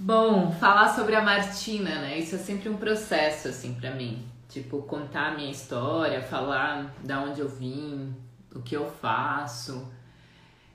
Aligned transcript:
Bom, 0.00 0.52
falar 0.52 0.94
sobre 0.94 1.16
a 1.16 1.20
Martina, 1.20 2.00
né? 2.02 2.20
Isso 2.20 2.36
é 2.36 2.38
sempre 2.38 2.68
um 2.68 2.76
processo, 2.76 3.48
assim, 3.48 3.74
para 3.74 3.90
mim. 3.90 4.24
Tipo, 4.48 4.80
contar 4.82 5.32
a 5.32 5.34
minha 5.34 5.50
história, 5.50 6.22
falar 6.22 6.94
da 7.02 7.20
onde 7.20 7.40
eu 7.40 7.48
vim, 7.48 8.14
o 8.54 8.62
que 8.62 8.76
eu 8.76 8.88
faço. 8.88 9.92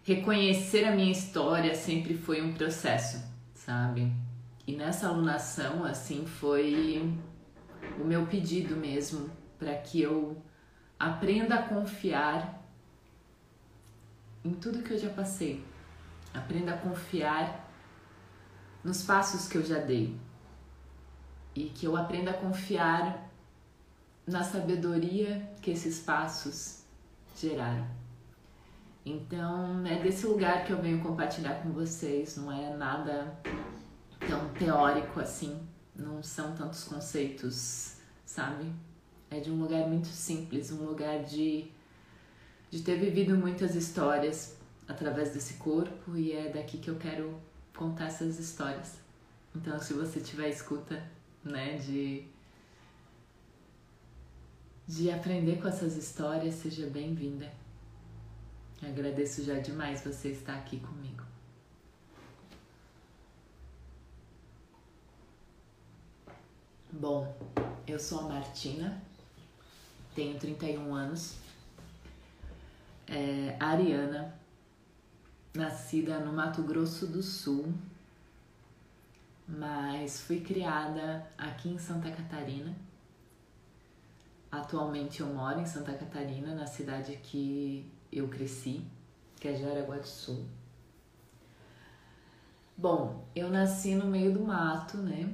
Reconhecer 0.04 0.84
a 0.84 0.92
minha 0.92 1.10
história 1.10 1.74
sempre 1.74 2.16
foi 2.16 2.42
um 2.42 2.54
processo, 2.54 3.24
sabe? 3.56 4.12
E 4.68 4.76
nessa 4.76 5.08
alunação, 5.08 5.86
assim, 5.86 6.26
foi 6.26 7.18
o 7.98 8.04
meu 8.04 8.26
pedido 8.26 8.76
mesmo 8.76 9.30
para 9.58 9.74
que 9.74 10.02
eu 10.02 10.38
aprenda 11.00 11.56
a 11.56 11.64
confiar 11.64 12.62
em 14.44 14.52
tudo 14.52 14.84
que 14.84 14.92
eu 14.92 15.00
já 15.00 15.10
passei. 15.10 15.64
Aprenda 16.34 16.74
a 16.74 16.78
confiar 16.78 17.63
nos 18.84 19.04
passos 19.04 19.48
que 19.48 19.58
eu 19.58 19.64
já 19.64 19.80
dei 19.80 20.18
e 21.56 21.66
que 21.66 21.86
eu 21.86 21.96
aprenda 21.96 22.32
a 22.32 22.34
confiar 22.34 23.30
na 24.26 24.44
sabedoria 24.44 25.50
que 25.62 25.72
esses 25.72 26.00
passos 26.00 26.84
geraram. 27.36 27.86
Então 29.06 29.86
é 29.86 30.02
desse 30.02 30.26
lugar 30.26 30.66
que 30.66 30.72
eu 30.72 30.82
venho 30.82 31.02
compartilhar 31.02 31.62
com 31.62 31.72
vocês, 31.72 32.38
não 32.38 32.52
é 32.52 32.76
nada 32.76 33.38
tão 34.28 34.50
teórico 34.54 35.20
assim, 35.20 35.60
não 35.96 36.24
são 36.24 36.56
tantos 36.56 36.86
conceitos, 36.86 37.98
sabe? 38.26 38.72
É 39.30 39.40
de 39.40 39.52
um 39.52 39.60
lugar 39.62 39.88
muito 39.88 40.08
simples, 40.08 40.72
um 40.72 40.86
lugar 40.86 41.24
de, 41.24 41.70
de 42.70 42.82
ter 42.82 42.98
vivido 42.98 43.36
muitas 43.36 43.76
histórias 43.76 44.58
através 44.88 45.34
desse 45.34 45.56
corpo 45.56 46.16
e 46.16 46.32
é 46.32 46.50
daqui 46.50 46.78
que 46.78 46.90
eu 46.90 46.96
quero 46.96 47.38
contar 47.76 48.06
essas 48.06 48.40
histórias. 48.40 48.98
Então, 49.56 49.80
se 49.80 49.94
você 49.94 50.20
tiver 50.20 50.50
escuta, 50.50 51.04
né, 51.44 51.78
de 51.78 52.28
de 54.88 55.10
aprender 55.10 55.62
com 55.62 55.68
essas 55.68 55.96
histórias, 55.96 56.56
seja 56.56 56.88
bem-vinda. 56.88 57.52
Agradeço 58.82 59.44
já 59.44 59.60
demais 59.60 60.04
você 60.04 60.30
estar 60.30 60.56
aqui 60.56 60.80
comigo. 60.80 61.24
Bom, 66.92 67.36
eu 67.88 67.98
sou 67.98 68.20
a 68.20 68.24
Martina, 68.24 69.02
tenho 70.14 70.38
31 70.38 70.94
anos, 70.94 71.36
é, 73.08 73.56
Ariana, 73.60 74.38
nascida 75.54 76.20
no 76.20 76.34
Mato 76.34 76.64
Grosso 76.64 77.06
do 77.06 77.22
Sul, 77.22 77.74
mas 79.48 80.22
fui 80.22 80.42
criada 80.42 81.28
aqui 81.38 81.70
em 81.70 81.78
Santa 81.78 82.10
Catarina. 82.10 82.76
Atualmente 84.52 85.22
eu 85.22 85.28
moro 85.28 85.60
em 85.60 85.66
Santa 85.66 85.94
Catarina, 85.94 86.56
na 86.56 86.66
cidade 86.66 87.18
que 87.18 87.90
eu 88.12 88.28
cresci, 88.28 88.84
que 89.40 89.48
é 89.48 89.56
Jaraguá 89.56 89.98
do 89.98 90.08
Sul. 90.08 90.46
Bom, 92.76 93.24
eu 93.36 93.50
nasci 93.50 93.94
no 93.94 94.08
meio 94.08 94.34
do 94.34 94.44
mato, 94.44 94.98
né? 94.98 95.32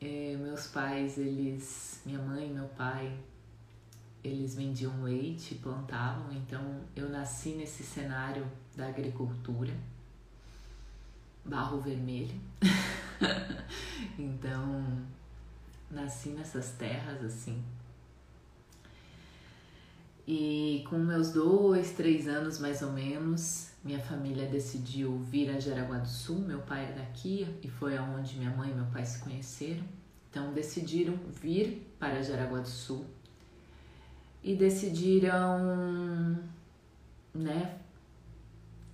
É, 0.00 0.36
meus 0.36 0.68
pais, 0.68 1.18
eles, 1.18 2.00
minha 2.04 2.18
mãe 2.20 2.48
e 2.48 2.52
meu 2.52 2.68
pai, 2.68 3.18
eles 4.22 4.54
vendiam 4.54 5.02
leite, 5.02 5.56
plantavam, 5.56 6.32
então 6.32 6.82
eu 6.94 7.08
nasci 7.08 7.50
nesse 7.50 7.82
cenário 7.82 8.46
da 8.76 8.88
agricultura, 8.88 9.72
barro 11.44 11.80
vermelho. 11.80 12.40
então, 14.18 14.84
nasci 15.90 16.30
nessas 16.30 16.72
terras 16.72 17.22
assim. 17.24 17.62
E 20.26 20.84
com 20.88 20.96
meus 20.96 21.32
dois, 21.32 21.92
três 21.92 22.26
anos 22.26 22.58
mais 22.58 22.80
ou 22.80 22.92
menos, 22.92 23.70
minha 23.84 24.00
família 24.00 24.46
decidiu 24.46 25.18
vir 25.18 25.50
a 25.50 25.60
Jaraguá 25.60 25.98
do 25.98 26.08
Sul. 26.08 26.38
Meu 26.38 26.60
pai 26.60 26.86
é 26.86 26.92
daqui 26.92 27.46
e 27.62 27.68
foi 27.68 27.96
aonde 27.96 28.38
minha 28.38 28.50
mãe 28.50 28.70
e 28.70 28.74
meu 28.74 28.86
pai 28.86 29.04
se 29.04 29.18
conheceram. 29.18 29.84
Então 30.30 30.52
decidiram 30.52 31.14
vir 31.40 31.86
para 31.98 32.22
Jaraguá 32.22 32.60
do 32.60 32.68
Sul 32.68 33.04
e 34.42 34.54
decidiram, 34.54 36.38
né, 37.34 37.78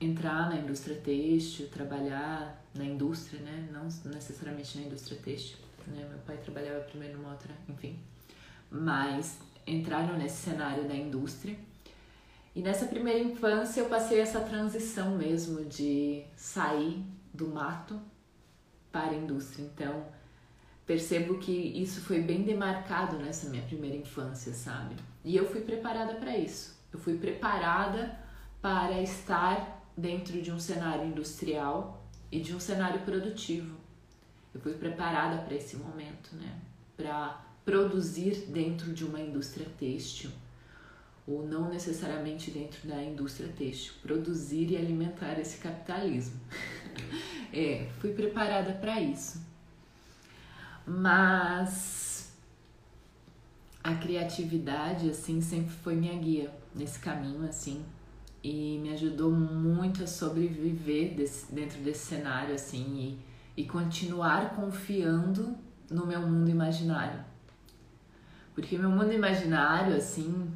entrar 0.00 0.48
na 0.48 0.56
indústria 0.56 0.96
têxtil, 0.96 1.68
trabalhar 1.68 2.64
na 2.74 2.84
indústria, 2.84 3.40
né? 3.42 3.68
Não 3.70 3.84
necessariamente 4.10 4.78
na 4.78 4.86
indústria 4.86 5.18
têxtil, 5.20 5.58
né? 5.86 6.06
Meu 6.08 6.18
pai 6.20 6.38
trabalhava 6.38 6.80
primeiro 6.80 7.18
numa 7.18 7.32
outra, 7.32 7.54
enfim. 7.68 7.98
Mas 8.70 9.38
entraram 9.66 10.16
nesse 10.16 10.36
cenário 10.36 10.88
da 10.88 10.94
indústria. 10.94 11.56
E 12.54 12.62
nessa 12.62 12.86
primeira 12.86 13.18
infância 13.18 13.80
eu 13.80 13.88
passei 13.88 14.20
essa 14.20 14.40
transição 14.40 15.16
mesmo 15.16 15.64
de 15.66 16.24
sair 16.34 17.04
do 17.32 17.48
mato 17.48 18.00
para 18.90 19.10
a 19.10 19.14
indústria. 19.14 19.64
Então, 19.64 20.06
percebo 20.84 21.38
que 21.38 21.52
isso 21.52 22.00
foi 22.00 22.20
bem 22.20 22.42
demarcado 22.42 23.16
nessa 23.18 23.48
minha 23.48 23.62
primeira 23.62 23.96
infância, 23.96 24.52
sabe? 24.52 24.96
E 25.24 25.36
eu 25.36 25.48
fui 25.48 25.60
preparada 25.60 26.14
para 26.14 26.36
isso. 26.36 26.76
Eu 26.92 26.98
fui 26.98 27.18
preparada 27.18 28.18
para 28.60 29.00
estar 29.00 29.79
dentro 30.00 30.40
de 30.40 30.50
um 30.50 30.58
cenário 30.58 31.06
industrial 31.06 32.02
e 32.32 32.40
de 32.40 32.54
um 32.54 32.60
cenário 32.60 33.00
produtivo. 33.00 33.76
Eu 34.54 34.60
fui 34.60 34.72
preparada 34.74 35.42
para 35.42 35.54
esse 35.54 35.76
momento, 35.76 36.34
né? 36.34 36.58
Para 36.96 37.44
produzir 37.64 38.46
dentro 38.48 38.92
de 38.92 39.04
uma 39.04 39.20
indústria 39.20 39.66
têxtil 39.78 40.30
ou 41.26 41.46
não 41.46 41.68
necessariamente 41.68 42.50
dentro 42.50 42.88
da 42.88 43.00
indústria 43.02 43.48
têxtil, 43.56 43.92
produzir 44.02 44.70
e 44.72 44.76
alimentar 44.76 45.38
esse 45.38 45.58
capitalismo. 45.58 46.40
é, 47.52 47.88
fui 48.00 48.12
preparada 48.12 48.72
para 48.72 49.00
isso. 49.00 49.40
Mas 50.84 52.32
a 53.84 53.94
criatividade 53.94 55.08
assim 55.10 55.40
sempre 55.40 55.70
foi 55.70 55.94
minha 55.94 56.18
guia 56.18 56.52
nesse 56.74 56.98
caminho 56.98 57.46
assim 57.48 57.84
e 58.42 58.78
me 58.78 58.92
ajudou 58.92 59.30
muito 59.30 60.02
a 60.02 60.06
sobreviver 60.06 61.14
desse, 61.14 61.52
dentro 61.52 61.80
desse 61.80 62.06
cenário 62.06 62.54
assim 62.54 63.18
e, 63.56 63.62
e 63.62 63.66
continuar 63.66 64.54
confiando 64.54 65.54
no 65.90 66.06
meu 66.06 66.20
mundo 66.20 66.48
imaginário. 66.48 67.22
Porque 68.54 68.78
meu 68.78 68.90
mundo 68.90 69.12
imaginário 69.12 69.94
assim 69.94 70.50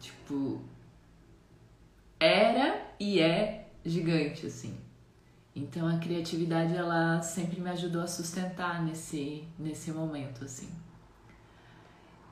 tipo 0.00 0.60
era 2.18 2.86
e 2.98 3.20
é 3.20 3.68
gigante 3.84 4.46
assim. 4.46 4.76
Então 5.54 5.86
a 5.86 5.98
criatividade 5.98 6.74
ela 6.74 7.20
sempre 7.20 7.60
me 7.60 7.68
ajudou 7.70 8.02
a 8.02 8.06
sustentar 8.06 8.82
nesse 8.82 9.44
nesse 9.58 9.92
momento 9.92 10.44
assim. 10.44 10.70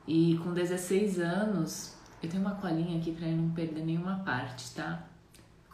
E 0.07 0.39
com 0.43 0.53
16 0.53 1.19
anos 1.19 2.00
eu 2.21 2.29
tenho 2.29 2.43
uma 2.43 2.55
colinha 2.55 2.99
aqui 2.99 3.11
para 3.11 3.27
não 3.27 3.49
perder 3.51 3.83
nenhuma 3.83 4.19
parte, 4.19 4.73
tá? 4.75 5.07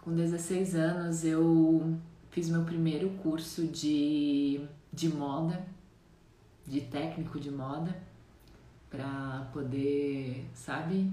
Com 0.01 0.15
16 0.15 0.75
anos 0.75 1.25
eu 1.25 1.97
fiz 2.31 2.49
meu 2.49 2.63
primeiro 2.63 3.09
curso 3.21 3.67
de, 3.67 4.61
de 4.93 5.09
moda, 5.09 5.65
de 6.65 6.81
técnico 6.81 7.39
de 7.39 7.51
moda, 7.51 7.93
para 8.89 9.49
poder, 9.51 10.49
sabe, 10.53 11.11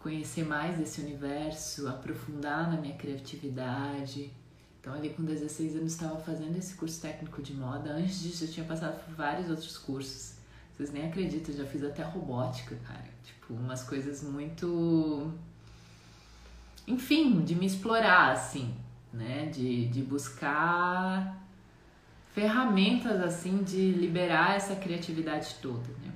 conhecer 0.00 0.44
mais 0.44 0.78
desse 0.78 1.02
universo, 1.02 1.88
aprofundar 1.88 2.70
na 2.70 2.80
minha 2.80 2.96
criatividade. 2.96 4.32
Então, 4.80 4.94
ali 4.94 5.10
com 5.10 5.22
16 5.22 5.76
anos, 5.76 5.92
estava 5.92 6.18
fazendo 6.20 6.56
esse 6.56 6.74
curso 6.76 7.00
técnico 7.02 7.42
de 7.42 7.52
moda. 7.52 7.90
Antes 7.90 8.20
disso, 8.20 8.44
eu 8.44 8.48
tinha 8.48 8.64
passado 8.64 9.04
por 9.04 9.14
vários 9.14 9.50
outros 9.50 9.76
cursos. 9.76 10.35
Vocês 10.76 10.92
nem 10.92 11.06
acreditam, 11.06 11.54
já 11.54 11.64
fiz 11.64 11.82
até 11.82 12.02
robótica, 12.02 12.76
cara. 12.86 13.08
Tipo, 13.24 13.54
umas 13.54 13.82
coisas 13.82 14.22
muito. 14.22 15.32
Enfim, 16.86 17.42
de 17.42 17.54
me 17.54 17.64
explorar, 17.64 18.32
assim, 18.32 18.74
né? 19.12 19.46
De, 19.46 19.88
de 19.88 20.02
buscar 20.02 21.42
ferramentas, 22.34 23.22
assim, 23.22 23.62
de 23.62 23.92
liberar 23.92 24.56
essa 24.56 24.76
criatividade 24.76 25.56
toda, 25.62 25.88
né? 26.04 26.12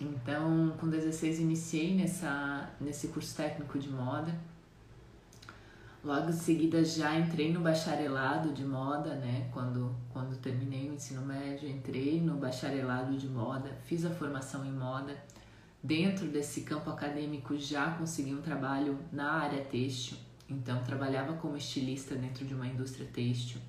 Então, 0.00 0.74
com 0.80 0.88
16 0.88 1.40
iniciei 1.40 1.94
nessa, 1.94 2.70
nesse 2.80 3.08
curso 3.08 3.36
técnico 3.36 3.78
de 3.78 3.90
moda. 3.90 4.34
Logo 6.02 6.30
em 6.30 6.32
seguida 6.32 6.82
já 6.84 7.18
entrei 7.18 7.52
no 7.52 7.60
bacharelado 7.60 8.52
de 8.52 8.64
moda, 8.64 9.14
né? 9.16 9.50
Quando, 9.52 9.94
quando 10.10 10.36
terminei 10.36 10.88
o 10.88 10.94
ensino 10.94 11.20
médio, 11.20 11.68
entrei 11.68 12.20
no 12.20 12.36
bacharelado 12.36 13.16
de 13.16 13.28
moda, 13.28 13.70
fiz 13.84 14.04
a 14.04 14.10
formação 14.10 14.64
em 14.64 14.72
moda 14.72 15.14
dentro 15.82 16.26
desse 16.26 16.62
campo 16.62 16.90
acadêmico 16.90 17.56
já 17.56 17.90
consegui 17.92 18.34
um 18.34 18.42
trabalho 18.42 18.98
na 19.12 19.32
área 19.32 19.62
têxtil, 19.64 20.16
então 20.48 20.82
trabalhava 20.84 21.34
como 21.34 21.56
estilista 21.56 22.14
dentro 22.14 22.44
de 22.44 22.54
uma 22.54 22.66
indústria 22.66 23.08
têxtil. 23.12 23.60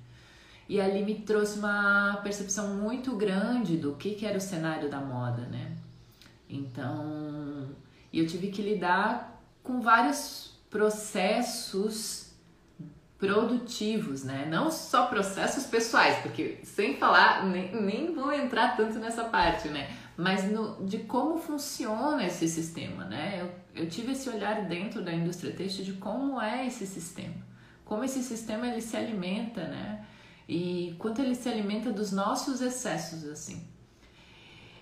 E 0.68 0.80
ali 0.80 1.04
me 1.04 1.16
trouxe 1.16 1.58
uma 1.58 2.20
percepção 2.22 2.76
muito 2.76 3.16
grande 3.16 3.76
do 3.76 3.94
que, 3.94 4.14
que 4.14 4.24
era 4.24 4.38
o 4.38 4.40
cenário 4.40 4.88
da 4.88 5.00
moda, 5.00 5.42
né? 5.46 5.76
Então, 6.48 7.68
eu 8.12 8.26
tive 8.26 8.48
que 8.48 8.62
lidar 8.62 9.42
com 9.62 9.80
vários 9.80 10.52
processos 10.70 12.21
produtivos, 13.22 14.24
né? 14.24 14.48
Não 14.50 14.68
só 14.68 15.06
processos 15.06 15.64
pessoais, 15.66 16.18
porque 16.22 16.58
sem 16.64 16.96
falar, 16.96 17.46
nem, 17.46 17.72
nem 17.80 18.12
vou 18.12 18.32
entrar 18.32 18.76
tanto 18.76 18.98
nessa 18.98 19.22
parte, 19.22 19.68
né? 19.68 19.96
Mas 20.16 20.50
no, 20.50 20.84
de 20.84 20.98
como 20.98 21.38
funciona 21.38 22.26
esse 22.26 22.48
sistema, 22.48 23.04
né? 23.04 23.38
Eu, 23.40 23.82
eu 23.84 23.88
tive 23.88 24.10
esse 24.10 24.28
olhar 24.28 24.64
dentro 24.64 25.02
da 25.02 25.12
indústria 25.12 25.52
têxtil 25.52 25.84
de 25.84 25.92
como 25.92 26.42
é 26.42 26.66
esse 26.66 26.84
sistema, 26.84 27.36
como 27.84 28.02
esse 28.02 28.24
sistema 28.24 28.66
ele 28.66 28.80
se 28.80 28.96
alimenta, 28.96 29.68
né? 29.68 30.04
E 30.48 30.96
quanto 30.98 31.22
ele 31.22 31.36
se 31.36 31.48
alimenta 31.48 31.92
dos 31.92 32.10
nossos 32.10 32.60
excessos, 32.60 33.24
assim. 33.26 33.64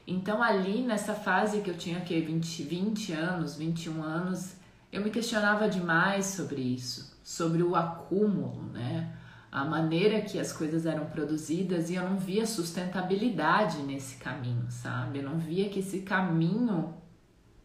Então 0.07 0.43
ali 0.43 0.81
nessa 0.81 1.13
fase 1.13 1.61
que 1.61 1.69
eu 1.69 1.77
tinha 1.77 2.01
que 2.01 2.19
20, 2.19 2.63
20 2.63 3.13
anos, 3.13 3.55
21 3.55 4.03
anos, 4.03 4.55
eu 4.91 5.05
me 5.05 5.11
questionava 5.11 5.69
demais 5.69 6.25
sobre 6.25 6.63
isso 6.63 7.10
sobre 7.23 7.63
o 7.63 7.77
acúmulo, 7.77 8.63
né? 8.73 9.17
A 9.51 9.65
maneira 9.65 10.21
que 10.21 10.39
as 10.39 10.53
coisas 10.53 10.87
eram 10.87 11.07
produzidas 11.07 11.91
e 11.91 11.97
eu 11.97 12.09
não 12.09 12.17
via 12.17 12.47
sustentabilidade 12.47 13.79
nesse 13.83 14.17
caminho, 14.17 14.71
sabe? 14.71 15.19
Eu 15.19 15.25
não 15.25 15.39
via 15.39 15.69
que 15.69 15.81
esse 15.81 16.01
caminho 16.03 16.95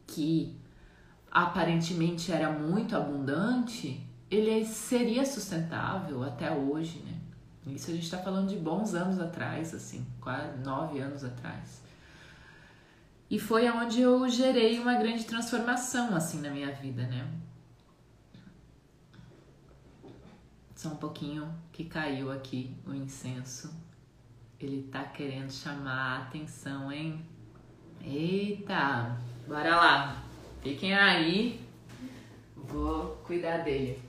que 0.07 0.59
aparentemente 1.29 2.31
era 2.31 2.49
muito 2.51 2.95
abundante, 2.95 4.01
ele 4.31 4.65
seria 4.65 5.25
sustentável 5.25 6.23
até 6.23 6.51
hoje, 6.51 6.99
né? 6.99 7.15
Isso 7.67 7.89
a 7.89 7.93
gente 7.93 8.03
está 8.03 8.19
falando 8.19 8.49
de 8.49 8.57
bons 8.57 8.93
anos 8.93 9.19
atrás, 9.19 9.73
assim, 9.73 10.05
quase 10.21 10.57
nove 10.59 10.99
anos 10.99 11.23
atrás. 11.23 11.83
E 13.29 13.39
foi 13.39 13.69
onde 13.69 14.01
eu 14.01 14.27
gerei 14.29 14.79
uma 14.79 14.95
grande 14.95 15.23
transformação, 15.25 16.15
assim, 16.15 16.41
na 16.41 16.49
minha 16.51 16.71
vida, 16.71 17.03
né? 17.07 17.27
Só 20.85 20.91
um 20.91 20.97
pouquinho 20.97 21.51
que 21.71 21.85
caiu 21.85 22.31
aqui 22.31 22.77
o 22.85 22.93
incenso. 22.93 23.73
Ele 24.59 24.83
tá 24.83 25.03
querendo 25.03 25.49
chamar 25.51 26.19
a 26.19 26.21
atenção, 26.21 26.91
hein? 26.91 27.25
Eita! 28.03 29.17
Bora 29.47 29.77
lá! 29.77 30.23
Fiquem 30.61 30.93
aí. 30.93 31.59
Vou 32.55 33.15
cuidar 33.23 33.63
dele. 33.63 33.99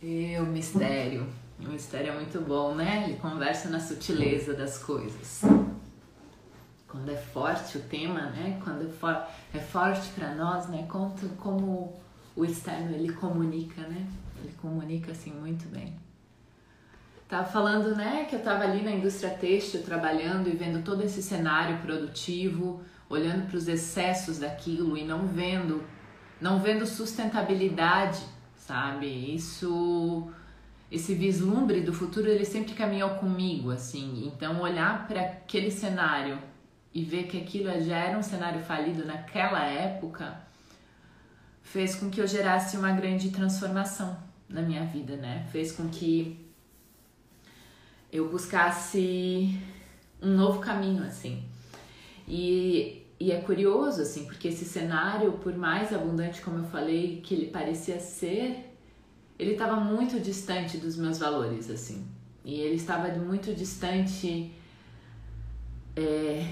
E 0.00 0.38
o 0.38 0.46
mistério. 0.46 1.43
O 1.58 1.68
mistério 1.68 2.12
é 2.12 2.14
muito 2.14 2.40
bom, 2.40 2.74
né? 2.74 3.04
Ele 3.06 3.18
conversa 3.18 3.68
na 3.68 3.80
sutileza 3.80 4.54
das 4.54 4.78
coisas. 4.78 5.42
Quando 6.88 7.10
é 7.10 7.16
forte 7.16 7.78
o 7.78 7.80
tema, 7.82 8.22
né? 8.30 8.60
Quando 8.62 8.86
é, 8.86 8.88
for, 8.90 9.22
é 9.52 9.58
forte 9.58 10.08
para 10.10 10.34
nós, 10.34 10.68
né? 10.68 10.86
Conta 10.88 11.26
como 11.38 12.00
o 12.36 12.44
externo 12.44 12.94
ele 12.94 13.12
comunica, 13.12 13.80
né? 13.82 14.06
Ele 14.42 14.52
comunica 14.60 15.12
assim 15.12 15.32
muito 15.32 15.66
bem. 15.68 15.94
Tava 17.28 17.46
falando, 17.46 17.96
né, 17.96 18.26
que 18.28 18.36
eu 18.36 18.42
tava 18.42 18.64
ali 18.64 18.82
na 18.82 18.92
indústria 18.92 19.30
têxtil 19.30 19.82
trabalhando 19.82 20.48
e 20.48 20.52
vendo 20.52 20.84
todo 20.84 21.02
esse 21.02 21.22
cenário 21.22 21.78
produtivo, 21.78 22.82
olhando 23.08 23.48
para 23.48 23.56
os 23.56 23.66
excessos 23.66 24.38
daquilo 24.38 24.96
e 24.96 25.04
não 25.04 25.26
vendo, 25.26 25.82
não 26.40 26.60
vendo 26.60 26.86
sustentabilidade, 26.86 28.20
sabe? 28.56 29.06
Isso 29.34 30.30
esse 30.94 31.12
vislumbre 31.12 31.80
do 31.80 31.92
futuro 31.92 32.28
ele 32.28 32.44
sempre 32.44 32.72
caminhou 32.72 33.10
comigo 33.10 33.72
assim. 33.72 34.26
Então 34.26 34.60
olhar 34.60 35.08
para 35.08 35.20
aquele 35.20 35.70
cenário 35.70 36.38
e 36.92 37.02
ver 37.02 37.24
que 37.24 37.36
aquilo 37.36 37.68
já 37.82 37.96
era 37.96 38.16
um 38.16 38.22
cenário 38.22 38.60
falido 38.60 39.04
naquela 39.04 39.64
época 39.64 40.40
fez 41.62 41.96
com 41.96 42.08
que 42.08 42.20
eu 42.20 42.26
gerasse 42.26 42.76
uma 42.76 42.92
grande 42.92 43.30
transformação 43.30 44.16
na 44.48 44.62
minha 44.62 44.84
vida 44.84 45.16
né? 45.16 45.46
Fez 45.50 45.72
com 45.72 45.88
que 45.88 46.46
eu 48.12 48.30
buscasse 48.30 49.58
um 50.22 50.36
novo 50.36 50.60
caminho 50.60 51.02
assim. 51.02 51.42
E 52.28 53.00
e 53.18 53.32
é 53.32 53.40
curioso 53.40 54.02
assim 54.02 54.26
porque 54.26 54.48
esse 54.48 54.64
cenário 54.64 55.32
por 55.32 55.56
mais 55.56 55.92
abundante 55.92 56.40
como 56.40 56.58
eu 56.58 56.64
falei 56.64 57.20
que 57.20 57.34
ele 57.34 57.46
parecia 57.46 57.98
ser 57.98 58.73
ele 59.44 59.52
estava 59.52 59.76
muito 59.76 60.18
distante 60.18 60.78
dos 60.78 60.96
meus 60.96 61.18
valores, 61.18 61.70
assim. 61.70 62.06
E 62.42 62.54
ele 62.60 62.76
estava 62.76 63.08
muito 63.08 63.54
distante 63.54 64.52
é, 65.94 66.50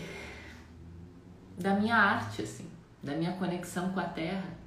da 1.58 1.74
minha 1.74 1.96
arte, 1.96 2.42
assim, 2.42 2.68
da 3.02 3.16
minha 3.16 3.32
conexão 3.32 3.92
com 3.92 4.00
a 4.00 4.04
terra. 4.04 4.58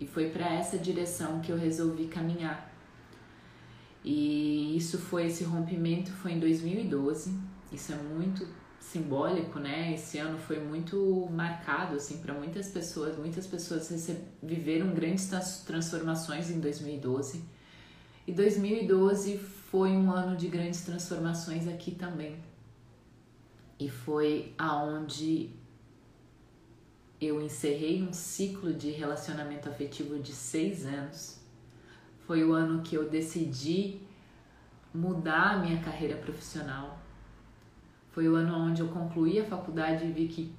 E 0.00 0.06
foi 0.06 0.30
para 0.30 0.48
essa 0.54 0.78
direção 0.78 1.40
que 1.40 1.50
eu 1.50 1.58
resolvi 1.58 2.06
caminhar. 2.06 2.72
E 4.04 4.76
isso 4.76 4.96
foi 4.96 5.26
esse 5.26 5.42
rompimento 5.42 6.12
foi 6.12 6.32
em 6.32 6.38
2012. 6.38 7.36
Isso 7.72 7.92
é 7.92 7.96
muito 7.96 8.46
simbólico, 8.88 9.58
né? 9.58 9.94
Esse 9.94 10.18
ano 10.18 10.38
foi 10.38 10.58
muito 10.58 11.28
marcado 11.30 11.96
assim 11.96 12.18
para 12.18 12.32
muitas 12.32 12.68
pessoas. 12.68 13.16
Muitas 13.16 13.46
pessoas 13.46 13.90
viveram 14.42 14.94
grandes 14.94 15.28
transformações 15.66 16.50
em 16.50 16.58
2012. 16.58 17.44
E 18.26 18.32
2012 18.32 19.38
foi 19.70 19.90
um 19.90 20.10
ano 20.10 20.36
de 20.36 20.48
grandes 20.48 20.82
transformações 20.82 21.68
aqui 21.68 21.92
também. 21.92 22.36
E 23.78 23.88
foi 23.90 24.54
aonde 24.58 25.50
eu 27.20 27.42
encerrei 27.42 28.02
um 28.02 28.12
ciclo 28.12 28.72
de 28.72 28.90
relacionamento 28.90 29.68
afetivo 29.68 30.18
de 30.18 30.32
seis 30.32 30.86
anos. 30.86 31.38
Foi 32.26 32.44
o 32.44 32.52
ano 32.52 32.82
que 32.82 32.94
eu 32.94 33.08
decidi 33.08 34.00
mudar 34.94 35.54
a 35.54 35.58
minha 35.58 35.80
carreira 35.82 36.16
profissional 36.16 36.98
foi 38.10 38.28
o 38.28 38.34
ano 38.34 38.56
onde 38.56 38.80
eu 38.80 38.88
concluí 38.88 39.40
a 39.40 39.44
faculdade 39.44 40.06
e 40.06 40.12
vi 40.12 40.28
que, 40.28 40.52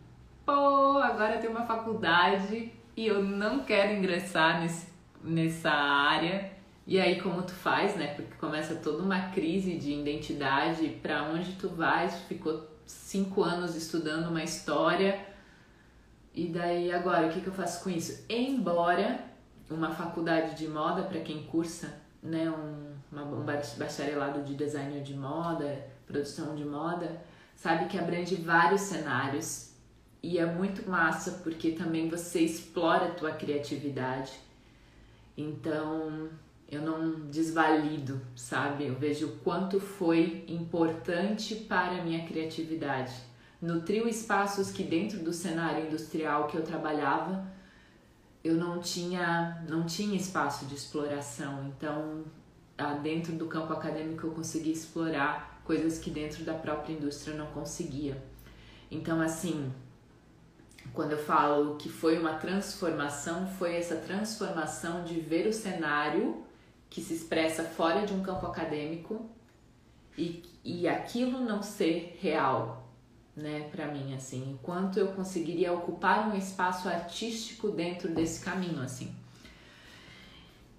pô, 0.45 0.97
agora 0.97 1.37
tenho 1.37 1.51
uma 1.51 1.65
faculdade 1.65 2.71
e 2.95 3.07
eu 3.07 3.23
não 3.23 3.59
quero 3.63 3.93
ingressar 3.93 4.61
nesse, 4.61 4.87
nessa 5.23 5.71
área. 5.71 6.51
E 6.87 6.99
aí 6.99 7.21
como 7.21 7.43
tu 7.43 7.53
faz, 7.53 7.95
né? 7.95 8.15
Porque 8.15 8.35
começa 8.39 8.75
toda 8.75 9.03
uma 9.03 9.29
crise 9.29 9.77
de 9.77 9.93
identidade, 9.93 10.87
para 11.01 11.23
onde 11.23 11.53
tu 11.53 11.69
vais? 11.69 12.15
Ficou 12.21 12.67
cinco 12.85 13.43
anos 13.43 13.75
estudando 13.75 14.29
uma 14.29 14.43
história 14.43 15.29
e 16.33 16.47
daí 16.47 16.91
agora 16.91 17.27
o 17.27 17.29
que, 17.29 17.41
que 17.41 17.47
eu 17.47 17.53
faço 17.53 17.83
com 17.83 17.89
isso? 17.89 18.25
Embora 18.29 19.19
uma 19.69 19.91
faculdade 19.91 20.55
de 20.55 20.67
moda 20.67 21.03
para 21.03 21.19
quem 21.19 21.43
cursa, 21.43 21.93
né, 22.23 22.49
um, 22.49 22.93
uma, 23.11 23.23
um 23.23 23.43
bacharelado 23.43 24.41
de 24.43 24.55
design 24.55 25.01
de 25.01 25.13
moda, 25.13 25.85
produção 26.07 26.55
de 26.55 26.65
moda, 26.65 27.21
sabe 27.59 27.89
que 27.89 27.97
abrange 27.97 28.35
vários 28.35 28.81
cenários 28.81 29.73
e 30.23 30.37
é 30.37 30.45
muito 30.45 30.89
massa 30.89 31.41
porque 31.43 31.71
também 31.71 32.09
você 32.09 32.39
explora 32.39 33.07
a 33.07 33.11
tua 33.11 33.31
criatividade. 33.33 34.31
Então, 35.37 36.29
eu 36.71 36.81
não 36.81 37.27
desvalido, 37.27 38.21
sabe? 38.33 38.85
Eu 38.85 38.95
vejo 38.95 39.27
o 39.27 39.37
quanto 39.39 39.77
foi 39.77 40.45
importante 40.47 41.53
para 41.55 41.99
a 41.99 42.03
minha 42.03 42.25
criatividade. 42.25 43.13
Nutriu 43.61 44.07
espaços 44.07 44.71
que 44.71 44.83
dentro 44.83 45.19
do 45.19 45.33
cenário 45.33 45.85
industrial 45.85 46.47
que 46.47 46.55
eu 46.55 46.63
trabalhava, 46.63 47.45
eu 48.41 48.55
não 48.55 48.79
tinha, 48.79 49.65
não 49.67 49.85
tinha 49.85 50.15
espaço 50.15 50.65
de 50.65 50.75
exploração. 50.75 51.67
Então, 51.67 52.23
dentro 53.03 53.33
do 53.33 53.47
campo 53.47 53.73
acadêmico 53.73 54.27
eu 54.27 54.31
consegui 54.31 54.71
explorar 54.71 55.58
coisas 55.69 55.99
que 55.99 56.09
dentro 56.09 56.43
da 56.43 56.55
própria 56.55 56.93
indústria 56.93 57.35
não 57.35 57.45
conseguia. 57.45 58.19
Então, 58.89 59.21
assim, 59.21 59.71
quando 60.95 61.11
eu 61.11 61.23
falo 61.23 61.75
que 61.75 61.87
foi 61.87 62.17
uma 62.17 62.33
transformação, 62.39 63.45
foi 63.45 63.75
essa 63.75 63.95
transformação 63.97 65.03
de 65.03 65.19
ver 65.19 65.45
o 65.45 65.53
cenário 65.53 66.43
que 66.89 66.99
se 66.99 67.13
expressa 67.13 67.63
fora 67.63 68.03
de 68.03 68.11
um 68.15 68.23
campo 68.23 68.47
acadêmico 68.47 69.29
e, 70.17 70.43
e 70.65 70.87
aquilo 70.87 71.39
não 71.39 71.61
ser 71.61 72.17
real, 72.19 72.89
né, 73.35 73.69
para 73.71 73.85
mim, 73.89 74.15
assim, 74.15 74.53
enquanto 74.53 74.97
eu 74.97 75.09
conseguiria 75.09 75.71
ocupar 75.71 76.33
um 76.33 76.35
espaço 76.35 76.89
artístico 76.89 77.69
dentro 77.69 78.09
desse 78.09 78.43
caminho, 78.43 78.81
assim. 78.81 79.13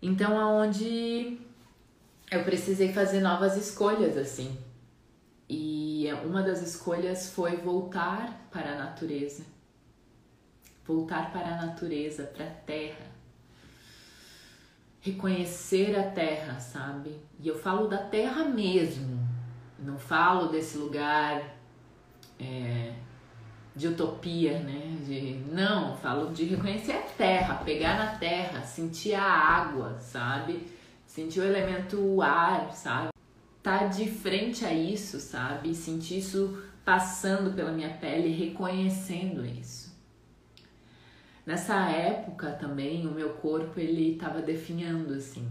Então, 0.03 0.37
aonde 0.37 1.39
eu 2.29 2.43
precisei 2.43 2.93
fazer 2.93 3.21
novas 3.21 3.57
escolhas, 3.57 4.17
assim, 4.17 4.59
uma 6.15 6.43
das 6.43 6.63
escolhas 6.63 7.33
foi 7.33 7.57
voltar 7.57 8.49
para 8.51 8.73
a 8.73 8.79
natureza. 8.79 9.45
Voltar 10.87 11.33
para 11.33 11.49
a 11.49 11.67
natureza, 11.67 12.25
para 12.25 12.47
a 12.47 12.51
terra. 12.51 13.11
Reconhecer 15.01 15.99
a 15.99 16.11
terra, 16.11 16.61
sabe? 16.61 17.17
E 17.39 17.49
eu 17.49 17.59
falo 17.59 17.89
da 17.89 17.99
terra 17.99 18.45
mesmo. 18.45 19.19
Não 19.79 19.99
falo 19.99 20.49
desse 20.49 20.77
lugar 20.77 21.57
é, 22.39 22.93
de 23.75 23.89
utopia, 23.89 24.59
né? 24.59 24.99
De, 25.07 25.43
não, 25.53 25.97
falo 25.97 26.33
de 26.33 26.45
reconhecer 26.45 26.93
a 26.93 27.03
terra, 27.03 27.63
pegar 27.65 27.97
na 27.97 28.19
terra, 28.19 28.63
sentir 28.63 29.15
a 29.15 29.23
água, 29.23 29.99
sabe? 29.99 30.67
Sentir 31.07 31.41
o 31.41 31.45
elemento 31.45 32.21
ar, 32.21 32.73
sabe? 32.73 33.11
Tá 33.63 33.87
de 33.87 34.09
frente 34.09 34.65
a 34.65 34.73
isso, 34.73 35.21
sabe? 35.21 35.75
Sentir 35.75 36.19
isso 36.19 36.63
passando 36.85 37.55
pela 37.55 37.73
minha 37.73 37.91
pele, 37.91 38.33
reconhecendo 38.33 39.45
isso. 39.45 39.91
Nessa 41.45 41.91
época 41.91 42.53
também, 42.53 43.07
o 43.07 43.13
meu 43.13 43.35
corpo 43.35 43.79
ele 43.79 44.13
estava 44.13 44.41
definhando 44.41 45.15
assim. 45.15 45.49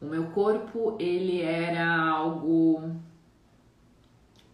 O 0.00 0.06
meu 0.06 0.28
corpo 0.30 0.96
ele 1.00 1.40
era 1.42 1.88
algo 2.08 2.96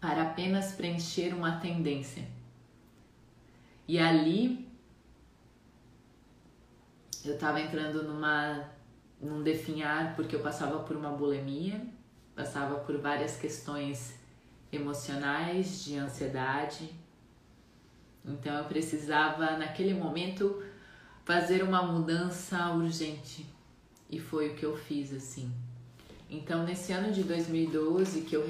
para 0.01 0.23
apenas 0.23 0.73
preencher 0.73 1.35
uma 1.35 1.61
tendência. 1.61 2.27
E 3.87 3.99
ali 3.99 4.67
eu 7.25 7.35
estava 7.35 7.61
entrando 7.61 8.03
numa 8.03 8.71
num 9.21 9.43
definhar 9.43 10.15
porque 10.17 10.37
eu 10.37 10.41
passava 10.41 10.81
por 10.81 10.97
uma 10.97 11.11
bulimia, 11.11 11.87
passava 12.35 12.77
por 12.81 12.99
várias 12.99 13.37
questões 13.37 14.15
emocionais, 14.73 15.85
de 15.85 15.97
ansiedade. 15.97 16.91
Então 18.25 18.57
eu 18.57 18.65
precisava 18.65 19.57
naquele 19.57 19.95
momento 19.95 20.63
fazer 21.25 21.63
uma 21.63 21.83
mudança 21.83 22.71
urgente 22.71 23.47
e 24.11 24.19
foi 24.19 24.51
o 24.51 24.55
que 24.55 24.65
eu 24.65 24.77
fiz 24.77 25.13
assim. 25.13 25.51
Então 26.29 26.65
nesse 26.65 26.93
ano 26.93 27.13
de 27.13 27.23
2012 27.23 28.23
que 28.23 28.35
eu 28.35 28.43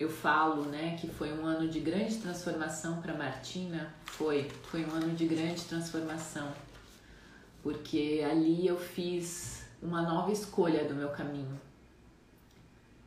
eu 0.00 0.08
falo, 0.08 0.64
né, 0.64 0.96
que 0.98 1.06
foi 1.06 1.30
um 1.30 1.44
ano 1.44 1.68
de 1.68 1.78
grande 1.78 2.16
transformação 2.16 3.02
para 3.02 3.12
Martina, 3.12 3.94
foi, 4.06 4.50
foi 4.70 4.82
um 4.82 4.92
ano 4.92 5.14
de 5.14 5.26
grande 5.26 5.62
transformação, 5.64 6.50
porque 7.62 8.26
ali 8.28 8.66
eu 8.66 8.78
fiz 8.78 9.62
uma 9.82 10.00
nova 10.00 10.32
escolha 10.32 10.86
do 10.86 10.94
meu 10.94 11.10
caminho. 11.10 11.60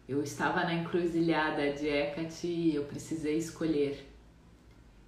Eu 0.07 0.21
estava 0.21 0.65
na 0.65 0.73
encruzilhada 0.73 1.71
de 1.71 1.87
Hecate 1.87 2.47
e 2.47 2.75
eu 2.75 2.83
precisei 2.83 3.37
escolher. 3.37 4.05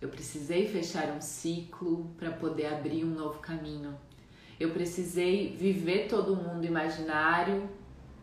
Eu 0.01 0.07
precisei 0.07 0.67
fechar 0.67 1.09
um 1.09 1.19
ciclo 1.19 2.09
para 2.17 2.31
poder 2.31 2.67
abrir 2.67 3.03
um 3.03 3.09
novo 3.09 3.39
caminho. 3.39 3.93
Eu 4.57 4.71
precisei 4.71 5.53
viver 5.57 6.07
todo 6.07 6.33
o 6.33 6.35
mundo 6.37 6.65
imaginário, 6.65 7.69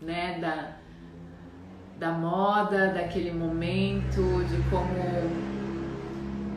né, 0.00 0.38
da 0.38 0.78
da 1.98 2.10
moda, 2.10 2.92
daquele 2.92 3.32
momento, 3.32 4.22
de 4.48 4.70
como 4.70 5.52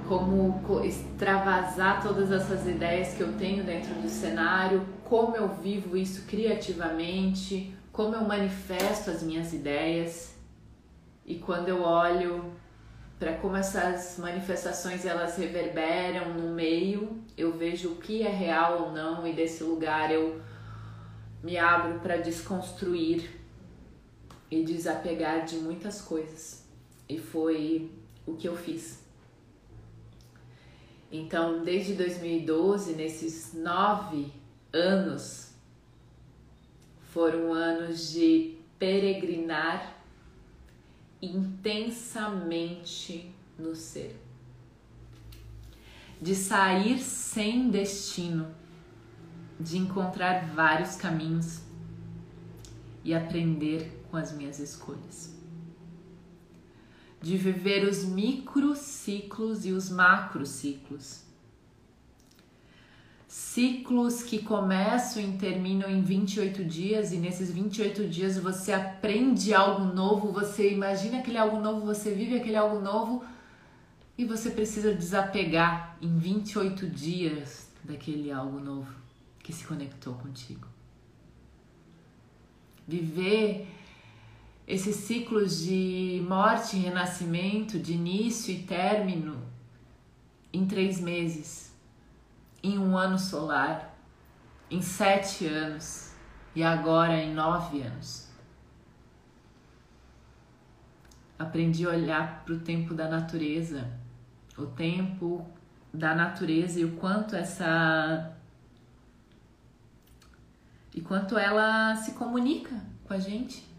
como 0.08 0.84
extravasar 0.84 2.02
todas 2.02 2.32
essas 2.32 2.66
ideias 2.68 3.16
que 3.16 3.22
eu 3.22 3.34
tenho 3.34 3.64
dentro 3.64 3.94
do 3.96 4.08
cenário, 4.08 4.86
como 5.04 5.36
eu 5.36 5.50
vivo 5.50 5.98
isso 5.98 6.26
criativamente, 6.28 7.75
como 7.96 8.14
eu 8.14 8.26
manifesto 8.26 9.10
as 9.10 9.24
minhas 9.24 9.54
ideias. 9.54 10.36
E 11.26 11.36
quando 11.36 11.70
eu 11.70 11.82
olho 11.82 12.54
para 13.18 13.38
como 13.38 13.56
essas 13.56 14.18
manifestações 14.18 15.06
elas 15.06 15.38
reverberam 15.38 16.34
no 16.34 16.54
meio, 16.54 17.24
eu 17.38 17.54
vejo 17.54 17.94
o 17.94 17.96
que 17.96 18.22
é 18.22 18.30
real 18.30 18.84
ou 18.84 18.92
não 18.92 19.26
e 19.26 19.32
desse 19.32 19.64
lugar 19.64 20.12
eu 20.12 20.42
me 21.42 21.58
abro 21.58 22.00
para 22.02 22.18
desconstruir 22.18 23.40
e 24.52 24.62
desapegar 24.64 25.46
de 25.46 25.56
muitas 25.56 26.02
coisas. 26.02 26.66
E 27.08 27.18
foi 27.18 27.90
o 28.26 28.36
que 28.36 28.48
eu 28.48 28.58
fiz. 28.58 29.00
Então, 31.10 31.64
desde 31.64 31.94
2012, 31.94 32.94
nesses 32.94 33.54
nove 33.54 34.34
anos, 34.74 35.45
foram 37.16 37.52
anos 37.54 38.12
de 38.12 38.58
peregrinar 38.78 39.96
intensamente 41.22 43.34
no 43.58 43.74
ser, 43.74 44.20
de 46.22 46.36
sair 46.36 47.00
sem 47.00 47.70
destino, 47.70 48.54
de 49.58 49.78
encontrar 49.78 50.46
vários 50.48 50.98
caminhos 50.98 51.62
e 53.02 53.16
aprender 53.16 54.04
com 54.12 54.18
as 54.18 54.34
minhas 54.34 54.60
escolhas. 54.60 55.34
De 57.22 57.38
viver 57.38 57.88
os 57.88 58.04
microciclos 58.04 59.66
e 59.66 59.72
os 59.72 59.90
macrociclos. 59.90 61.24
Ciclos 63.38 64.24
que 64.24 64.42
começam 64.42 65.22
e 65.22 65.34
terminam 65.34 65.90
em 65.90 66.02
28 66.02 66.64
dias, 66.64 67.12
e 67.12 67.18
nesses 67.18 67.52
28 67.52 68.08
dias 68.08 68.38
você 68.38 68.72
aprende 68.72 69.54
algo 69.54 69.94
novo, 69.94 70.32
você 70.32 70.72
imagina 70.72 71.20
aquele 71.20 71.38
algo 71.38 71.60
novo, 71.60 71.86
você 71.86 72.14
vive 72.14 72.38
aquele 72.38 72.56
algo 72.56 72.80
novo 72.80 73.26
e 74.18 74.24
você 74.24 74.52
precisa 74.52 74.94
desapegar 74.94 75.98
em 76.02 76.18
28 76.18 76.88
dias 76.88 77.70
daquele 77.84 78.32
algo 78.32 78.58
novo 78.58 78.96
que 79.40 79.52
se 79.52 79.66
conectou 79.66 80.14
contigo. 80.14 80.70
Viver 82.88 83.68
esses 84.66 84.96
ciclos 84.96 85.62
de 85.62 86.24
morte 86.26 86.78
e 86.78 86.80
renascimento, 86.80 87.80
de 87.80 87.92
início 87.92 88.54
e 88.54 88.60
término, 88.60 89.38
em 90.54 90.66
três 90.66 91.02
meses, 91.02 91.65
em 92.66 92.80
um 92.80 92.98
ano 92.98 93.20
solar, 93.20 93.96
em 94.70 94.82
sete 94.82 95.46
anos 95.46 96.14
e 96.56 96.64
agora 96.64 97.16
em 97.16 97.34
nove 97.34 97.82
anos. 97.82 98.28
Aprendi 101.38 101.86
a 101.86 101.90
olhar 101.90 102.44
para 102.44 102.54
o 102.54 102.60
tempo 102.60 102.94
da 102.94 103.08
natureza, 103.08 103.92
o 104.58 104.66
tempo 104.66 105.46
da 105.94 106.16
natureza 106.16 106.80
e 106.80 106.86
o 106.86 106.96
quanto 106.96 107.36
essa. 107.36 108.32
e 110.94 111.02
quanto 111.02 111.38
ela 111.38 111.96
se 111.96 112.14
comunica 112.14 112.74
com 113.04 113.14
a 113.14 113.20
gente 113.20 113.76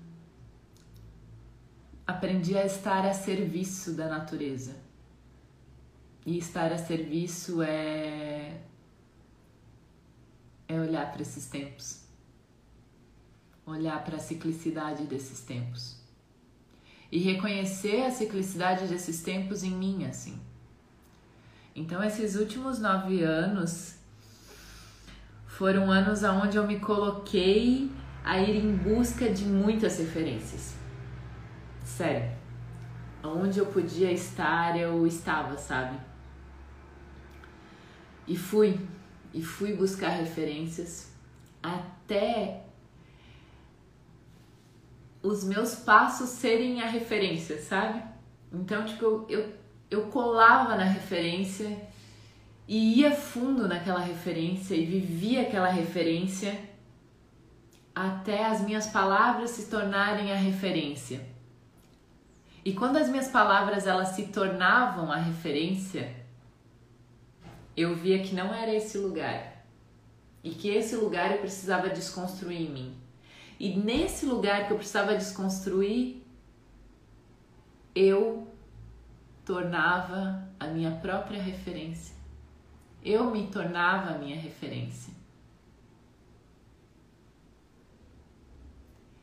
aprendi 2.07 2.57
a 2.57 2.65
estar 2.65 3.05
a 3.05 3.13
serviço 3.13 3.95
da 3.95 4.09
natureza. 4.09 4.77
E 6.25 6.39
estar 6.39 6.73
a 6.73 6.79
serviço 6.79 7.63
é 7.63 8.61
é 10.69 10.79
olhar 10.79 11.11
para 11.13 11.23
esses 11.23 11.47
tempos. 11.47 12.03
Olhar 13.65 14.03
para 14.05 14.17
a 14.17 14.21
ciclicidade 14.21 15.05
desses 15.05 15.41
tempos. 15.41 15.97
E 17.11 17.19
reconhecer 17.19 18.05
a 18.05 18.11
ciclicidade 18.11 18.87
desses 18.87 19.23
tempos 19.23 19.63
em 19.63 19.71
mim, 19.71 20.05
assim. 20.05 20.41
Então, 21.75 22.03
esses 22.03 22.37
últimos 22.37 22.79
nove 22.79 23.23
anos 23.23 23.97
foram 25.47 25.91
anos 25.91 26.23
onde 26.23 26.57
eu 26.57 26.67
me 26.67 26.81
coloquei 26.81 27.91
a 28.25 28.41
ir 28.41 28.57
em 28.57 28.77
busca 28.77 29.31
de 29.31 29.45
muitas 29.45 29.99
referências 29.99 30.77
Sério. 31.87 32.31
Onde 33.23 33.61
eu 33.61 33.67
podia 33.67 34.13
estar, 34.13 34.77
eu 34.79 35.07
estava, 35.07 35.57
sabe? 35.57 35.97
E 38.27 38.37
fui, 38.37 38.79
e 39.37 39.43
fui 39.43 39.75
buscar 39.75 40.09
referências 40.09 41.13
até 41.63 42.63
os 45.23 45.45
meus 45.45 45.75
passos 45.75 46.31
serem 46.31 46.81
a 46.81 46.87
referência, 46.87 47.61
sabe? 47.61 48.03
Então, 48.51 48.87
tipo, 48.87 49.05
eu, 49.05 49.27
eu, 49.29 49.53
eu 49.91 50.07
colava 50.07 50.75
na 50.75 50.85
referência 50.85 51.87
e 52.67 53.01
ia 53.01 53.15
fundo 53.15 53.69
naquela 53.69 54.01
referência 54.01 54.75
e 54.75 54.87
vivia 54.87 55.43
aquela 55.43 55.69
referência 55.69 56.59
até 57.95 58.47
as 58.47 58.63
minhas 58.63 58.87
palavras 58.87 59.51
se 59.51 59.69
tornarem 59.69 60.33
a 60.33 60.37
referência. 60.37 61.21
E 62.65 62.73
quando 62.73 62.97
as 62.97 63.09
minhas 63.11 63.29
palavras 63.29 63.87
elas 63.87 64.09
se 64.09 64.29
tornavam 64.29 65.13
a 65.13 65.17
referência, 65.17 66.16
eu 67.77 67.95
via 67.95 68.23
que 68.23 68.35
não 68.35 68.55
era 68.55 68.75
esse 68.75 68.97
lugar. 68.97 69.65
E 70.43 70.51
que 70.51 70.69
esse 70.69 70.97
lugar 70.97 71.33
eu 71.33 71.39
precisava 71.39 71.91
desconstruir 71.91 72.63
em 72.63 72.71
mim. 72.71 72.97
E 73.59 73.77
nesse 73.77 74.25
lugar 74.27 74.67
que 74.67 74.73
eu 74.73 74.77
precisava 74.77 75.15
desconstruir, 75.15 76.23
eu 77.95 78.47
tornava 79.45 80.47
a 80.59 80.67
minha 80.69 80.91
própria 80.91 81.41
referência. 81.41 82.15
Eu 83.05 83.31
me 83.31 83.47
tornava 83.49 84.15
a 84.15 84.19
minha 84.19 84.37
referência. 84.37 85.13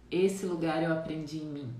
Esse 0.10 0.46
lugar 0.46 0.82
eu 0.84 0.94
aprendi 0.94 1.40
em 1.40 1.48
mim. 1.48 1.76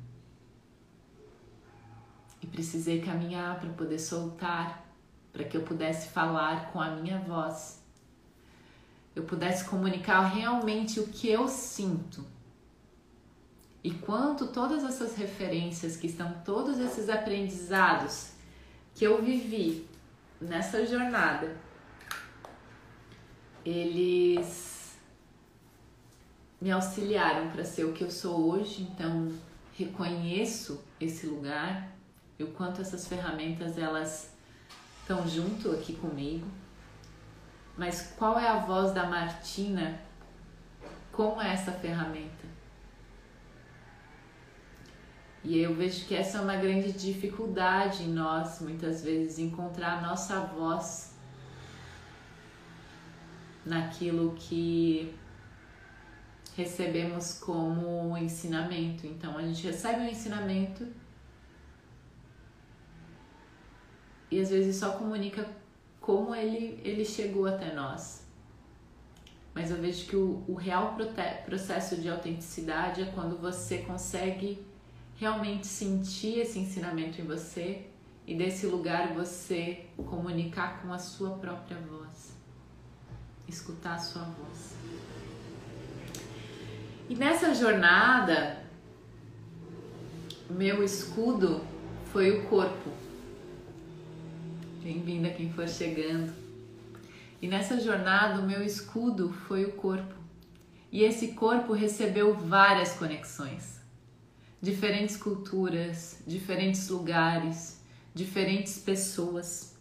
E 2.42 2.48
precisei 2.48 3.00
caminhar 3.00 3.60
para 3.60 3.70
poder 3.70 4.00
soltar, 4.00 4.83
para 5.34 5.44
que 5.44 5.58
eu 5.58 5.64
pudesse 5.64 6.10
falar 6.10 6.72
com 6.72 6.80
a 6.80 6.92
minha 6.92 7.18
voz. 7.20 7.82
Eu 9.16 9.24
pudesse 9.24 9.66
comunicar 9.66 10.22
realmente 10.22 11.00
o 11.00 11.08
que 11.08 11.28
eu 11.28 11.48
sinto. 11.48 12.24
E 13.84 13.92
quanto 13.92 14.48
todas 14.48 14.84
essas 14.84 15.16
referências 15.16 15.98
que 15.98 16.08
estão, 16.08 16.32
todos 16.46 16.80
esses 16.80 17.10
aprendizados 17.10 18.32
que 18.96 19.04
eu 19.04 19.22
vivi 19.22 19.90
nessa 20.40 20.86
jornada, 20.86 21.58
eles 23.66 24.98
me 26.62 26.72
auxiliaram 26.72 27.50
para 27.50 27.66
ser 27.66 27.84
o 27.84 27.92
que 27.92 28.04
eu 28.04 28.12
sou 28.12 28.52
hoje, 28.52 28.84
então 28.84 29.34
reconheço 29.78 30.82
esse 31.00 31.26
lugar 31.26 31.92
e 32.40 32.44
o 32.44 32.52
quanto 32.52 32.82
essas 32.82 33.08
ferramentas 33.08 33.78
elas 33.78 34.33
estão 35.04 35.28
junto 35.28 35.72
aqui 35.72 35.94
comigo. 35.94 36.48
Mas 37.78 38.14
qual 38.18 38.40
é 38.40 38.48
a 38.48 38.60
voz 38.60 38.94
da 38.94 39.06
Martina 39.06 40.00
com 41.12 41.42
essa 41.42 41.72
ferramenta? 41.72 42.44
E 45.44 45.60
eu 45.60 45.76
vejo 45.76 46.06
que 46.06 46.16
essa 46.16 46.38
é 46.38 46.42
uma 46.42 46.56
grande 46.56 46.94
dificuldade 46.94 48.04
em 48.04 48.08
nós, 48.08 48.62
muitas 48.62 49.04
vezes, 49.04 49.40
encontrar 49.40 49.98
a 49.98 50.02
nossa 50.02 50.40
voz 50.40 51.14
naquilo 53.66 54.34
que 54.38 55.14
recebemos 56.56 57.40
como 57.40 58.18
ensinamento. 58.18 59.06
Então 59.06 59.38
a 59.38 59.42
gente 59.42 59.68
recebe 59.68 60.02
um 60.02 60.08
ensinamento 60.08 60.88
e 64.34 64.42
às 64.42 64.50
vezes 64.50 64.78
só 64.78 64.94
comunica 64.94 65.48
como 66.02 66.34
ele, 66.34 66.82
ele 66.84 67.06
chegou 67.06 67.46
até 67.46 67.72
nós. 67.72 68.24
Mas 69.54 69.70
eu 69.70 69.78
vejo 69.78 70.08
que 70.08 70.16
o, 70.16 70.44
o 70.48 70.56
real 70.56 70.98
processo 71.46 71.98
de 71.98 72.10
autenticidade 72.10 73.04
é 73.04 73.06
quando 73.06 73.40
você 73.40 73.78
consegue 73.80 74.66
realmente 75.18 75.68
sentir 75.68 76.40
esse 76.40 76.58
ensinamento 76.58 77.22
em 77.22 77.26
você 77.26 77.86
e 78.26 78.34
desse 78.34 78.66
lugar 78.66 79.14
você 79.14 79.86
comunicar 79.98 80.82
com 80.82 80.92
a 80.92 80.98
sua 80.98 81.38
própria 81.38 81.78
voz, 81.78 82.36
escutar 83.48 83.94
a 83.94 84.00
sua 84.00 84.24
voz. 84.24 84.74
E 87.08 87.14
nessa 87.14 87.54
jornada, 87.54 88.64
meu 90.50 90.84
escudo 90.84 91.62
foi 92.12 92.40
o 92.40 92.48
corpo. 92.48 93.03
Bem-vinda 94.84 95.30
quem 95.30 95.50
for 95.50 95.70
chegando. 95.70 96.34
E 97.42 97.48
nessa 97.48 97.80
jornada, 97.80 98.42
o 98.42 98.46
meu 98.46 98.62
escudo 98.62 99.32
foi 99.48 99.64
o 99.64 99.72
corpo. 99.72 100.14
E 100.92 101.04
esse 101.04 101.30
corpo 101.30 101.72
recebeu 101.72 102.36
várias 102.36 102.92
conexões. 102.92 103.80
Diferentes 104.62 105.16
culturas, 105.16 106.22
diferentes 106.28 106.90
lugares, 106.90 107.82
diferentes 108.14 108.78
pessoas. 108.78 109.74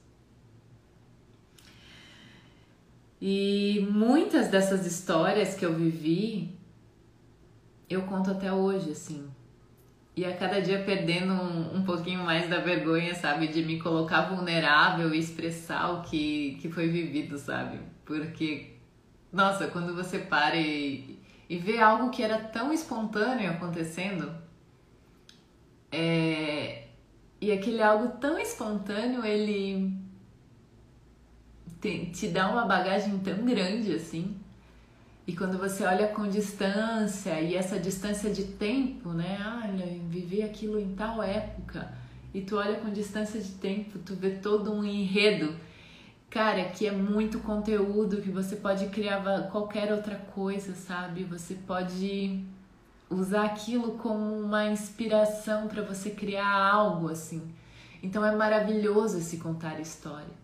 E 3.20 3.84
muitas 3.90 4.48
dessas 4.48 4.86
histórias 4.86 5.56
que 5.56 5.66
eu 5.66 5.74
vivi 5.74 6.56
eu 7.90 8.02
conto 8.02 8.30
até 8.30 8.52
hoje, 8.52 8.92
assim. 8.92 9.28
E 10.14 10.26
a 10.26 10.36
cada 10.36 10.60
dia 10.60 10.82
perdendo 10.84 11.32
um, 11.32 11.78
um 11.78 11.84
pouquinho 11.84 12.22
mais 12.22 12.48
da 12.48 12.58
vergonha, 12.58 13.14
sabe? 13.14 13.48
De 13.48 13.62
me 13.64 13.80
colocar 13.80 14.28
vulnerável 14.28 15.14
e 15.14 15.18
expressar 15.18 15.90
o 15.90 16.02
que, 16.02 16.58
que 16.60 16.68
foi 16.70 16.88
vivido, 16.88 17.38
sabe? 17.38 17.80
Porque, 18.04 18.76
nossa, 19.32 19.68
quando 19.68 19.94
você 19.94 20.18
para 20.18 20.56
e, 20.56 21.18
e 21.48 21.56
vê 21.56 21.80
algo 21.80 22.10
que 22.10 22.22
era 22.22 22.38
tão 22.38 22.72
espontâneo 22.74 23.50
acontecendo, 23.50 24.34
é, 25.90 26.88
e 27.40 27.50
aquele 27.50 27.82
algo 27.82 28.18
tão 28.18 28.38
espontâneo, 28.38 29.24
ele 29.24 29.96
te, 31.80 32.10
te 32.10 32.28
dá 32.28 32.50
uma 32.50 32.66
bagagem 32.66 33.18
tão 33.20 33.46
grande 33.46 33.94
assim 33.94 34.41
e 35.26 35.36
quando 35.36 35.56
você 35.56 35.84
olha 35.84 36.08
com 36.08 36.28
distância 36.28 37.40
e 37.40 37.54
essa 37.54 37.78
distância 37.78 38.30
de 38.30 38.44
tempo, 38.44 39.10
né? 39.10 39.38
Olha, 39.64 39.84
eu 39.84 40.02
vivi 40.08 40.42
aquilo 40.42 40.80
em 40.80 40.94
tal 40.94 41.22
época. 41.22 41.92
E 42.34 42.40
tu 42.40 42.56
olha 42.56 42.80
com 42.80 42.90
distância 42.90 43.40
de 43.40 43.52
tempo, 43.52 43.98
tu 44.00 44.16
vê 44.16 44.30
todo 44.30 44.72
um 44.72 44.84
enredo. 44.84 45.54
Cara, 46.28 46.64
que 46.64 46.86
é 46.86 46.92
muito 46.92 47.38
conteúdo 47.40 48.20
que 48.22 48.30
você 48.30 48.56
pode 48.56 48.86
criar 48.86 49.48
qualquer 49.50 49.92
outra 49.92 50.16
coisa, 50.16 50.74
sabe? 50.74 51.22
Você 51.24 51.54
pode 51.54 52.42
usar 53.08 53.44
aquilo 53.44 53.92
como 53.98 54.40
uma 54.40 54.64
inspiração 54.66 55.68
para 55.68 55.82
você 55.82 56.10
criar 56.10 56.50
algo 56.50 57.08
assim. 57.08 57.42
Então 58.02 58.24
é 58.24 58.34
maravilhoso 58.34 59.18
esse 59.18 59.36
contar 59.36 59.78
história. 59.78 60.42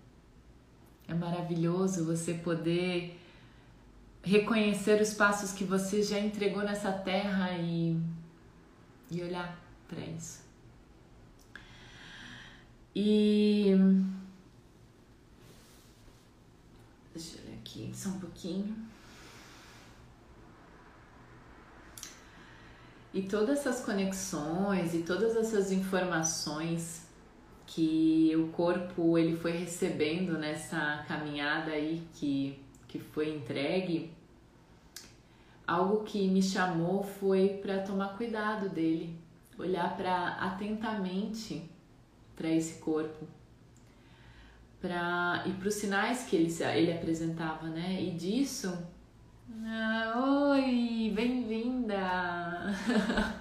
É 1.08 1.14
maravilhoso 1.14 2.04
você 2.04 2.34
poder 2.34 3.17
reconhecer 4.22 5.00
os 5.00 5.14
passos 5.14 5.52
que 5.52 5.64
você 5.64 6.02
já 6.02 6.18
entregou 6.18 6.62
nessa 6.62 6.92
terra 6.92 7.57
e, 7.59 7.98
e 9.11 9.22
olhar 9.22 9.59
para 9.87 10.00
isso. 10.00 10.42
E 12.94 13.74
deixa 17.14 17.37
eu 17.38 17.44
olhar 17.44 17.59
aqui 17.59 17.90
só 17.94 18.09
um 18.11 18.18
pouquinho. 18.18 18.76
E 23.12 23.22
todas 23.22 23.61
essas 23.61 23.85
conexões 23.85 24.94
e 24.94 24.98
todas 25.02 25.35
essas 25.37 25.72
informações 25.72 27.07
que 27.66 28.33
o 28.37 28.48
corpo 28.48 29.18
ele 29.18 29.37
foi 29.37 29.52
recebendo 29.52 30.38
nessa 30.38 31.04
caminhada 31.07 31.70
aí 31.70 32.02
que, 32.14 32.59
que 32.88 32.98
foi 32.98 33.35
entregue, 33.35 34.11
algo 35.66 36.03
que 36.05 36.27
me 36.27 36.42
chamou 36.42 37.05
foi 37.05 37.61
para 37.62 37.83
tomar 37.83 38.16
cuidado 38.16 38.70
dele, 38.70 39.14
olhar 39.59 39.94
para 39.96 40.29
atentamente 40.40 41.62
para 42.35 42.48
esse 42.48 42.81
corpo, 42.81 43.27
para 44.81 45.44
e 45.46 45.53
para 45.53 45.68
os 45.68 45.74
sinais 45.74 46.24
que 46.24 46.37
ele 46.37 46.51
ele 46.74 46.92
apresentava, 46.92 47.68
né? 47.68 48.03
E 48.03 48.12
disso, 48.12 48.72
ah, 49.66 50.51
oi, 50.53 51.12
bem-vinda. 51.14 52.74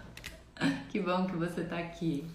que 0.90 1.00
bom 1.00 1.26
que 1.26 1.36
você 1.38 1.62
está 1.62 1.78
aqui. 1.78 2.26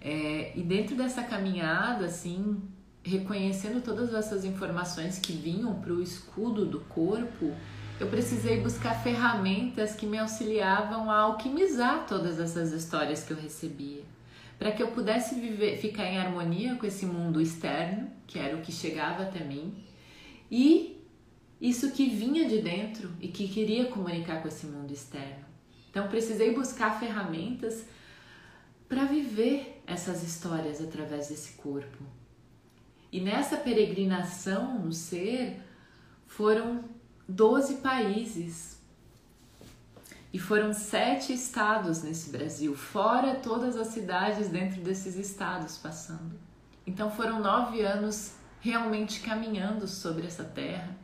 É, 0.00 0.52
e 0.54 0.62
dentro 0.62 0.94
dessa 0.96 1.22
caminhada, 1.22 2.04
assim, 2.04 2.60
reconhecendo 3.04 3.82
todas 3.82 4.14
essas 4.14 4.44
informações 4.44 5.18
que 5.18 5.32
vinham 5.34 5.74
para 5.74 5.92
o 5.92 6.02
escudo 6.02 6.64
do 6.64 6.80
corpo, 6.80 7.54
eu 8.00 8.08
precisei 8.08 8.60
buscar 8.60 9.02
ferramentas 9.02 9.94
que 9.94 10.06
me 10.06 10.18
auxiliavam 10.18 11.10
a 11.10 11.18
alquimizar 11.18 12.06
todas 12.06 12.40
essas 12.40 12.72
histórias 12.72 13.22
que 13.22 13.32
eu 13.32 13.36
recebia, 13.36 14.02
para 14.58 14.72
que 14.72 14.82
eu 14.82 14.88
pudesse 14.88 15.34
viver, 15.34 15.76
ficar 15.76 16.06
em 16.06 16.18
harmonia 16.18 16.76
com 16.76 16.86
esse 16.86 17.04
mundo 17.04 17.40
externo, 17.40 18.10
que 18.26 18.38
era 18.38 18.56
o 18.56 18.62
que 18.62 18.72
chegava 18.72 19.22
até 19.22 19.44
mim, 19.44 19.84
e 20.50 20.98
isso 21.60 21.92
que 21.92 22.08
vinha 22.08 22.48
de 22.48 22.62
dentro 22.62 23.10
e 23.20 23.28
que 23.28 23.46
queria 23.48 23.86
comunicar 23.86 24.40
com 24.40 24.48
esse 24.48 24.66
mundo 24.66 24.92
externo. 24.92 25.44
Então 25.90 26.08
precisei 26.08 26.54
buscar 26.54 26.98
ferramentas 26.98 27.84
para 28.88 29.04
viver 29.04 29.82
essas 29.86 30.22
histórias 30.22 30.80
através 30.80 31.28
desse 31.28 31.52
corpo. 31.52 32.04
E 33.14 33.20
nessa 33.20 33.56
peregrinação 33.56 34.80
no 34.80 34.92
ser 34.92 35.60
foram 36.26 36.82
12 37.28 37.76
países. 37.76 38.82
E 40.32 40.38
foram 40.40 40.72
sete 40.72 41.32
estados 41.32 42.02
nesse 42.02 42.30
Brasil, 42.30 42.74
fora 42.74 43.36
todas 43.36 43.76
as 43.76 43.86
cidades 43.86 44.48
dentro 44.48 44.80
desses 44.80 45.14
estados 45.14 45.78
passando. 45.78 46.36
Então 46.84 47.08
foram 47.08 47.38
nove 47.38 47.82
anos 47.82 48.32
realmente 48.60 49.20
caminhando 49.20 49.86
sobre 49.86 50.26
essa 50.26 50.42
terra 50.42 50.96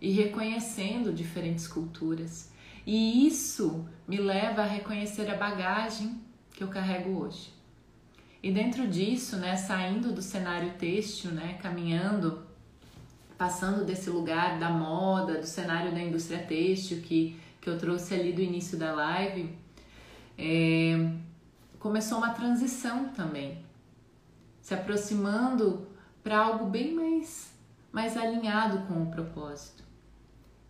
e 0.00 0.10
reconhecendo 0.10 1.12
diferentes 1.12 1.68
culturas. 1.68 2.50
E 2.86 3.26
isso 3.26 3.86
me 4.08 4.16
leva 4.16 4.62
a 4.62 4.66
reconhecer 4.66 5.30
a 5.30 5.36
bagagem 5.36 6.18
que 6.50 6.64
eu 6.64 6.68
carrego 6.68 7.10
hoje. 7.10 7.52
E 8.42 8.50
dentro 8.50 8.88
disso, 8.88 9.36
né, 9.36 9.54
saindo 9.54 10.12
do 10.12 10.20
cenário 10.20 10.72
têxtil, 10.72 11.30
né, 11.30 11.58
caminhando, 11.62 12.44
passando 13.38 13.84
desse 13.84 14.10
lugar 14.10 14.58
da 14.58 14.68
moda, 14.68 15.38
do 15.38 15.46
cenário 15.46 15.92
da 15.92 16.00
indústria 16.00 16.42
têxtil 16.42 17.00
que, 17.02 17.38
que 17.60 17.70
eu 17.70 17.78
trouxe 17.78 18.14
ali 18.14 18.32
do 18.32 18.40
início 18.40 18.76
da 18.76 18.92
live, 18.92 19.56
é, 20.36 21.12
começou 21.78 22.18
uma 22.18 22.30
transição 22.30 23.10
também, 23.10 23.64
se 24.60 24.74
aproximando 24.74 25.86
para 26.22 26.38
algo 26.38 26.66
bem 26.66 26.92
mais, 26.92 27.52
mais 27.92 28.16
alinhado 28.16 28.86
com 28.88 29.04
o 29.04 29.10
propósito. 29.10 29.84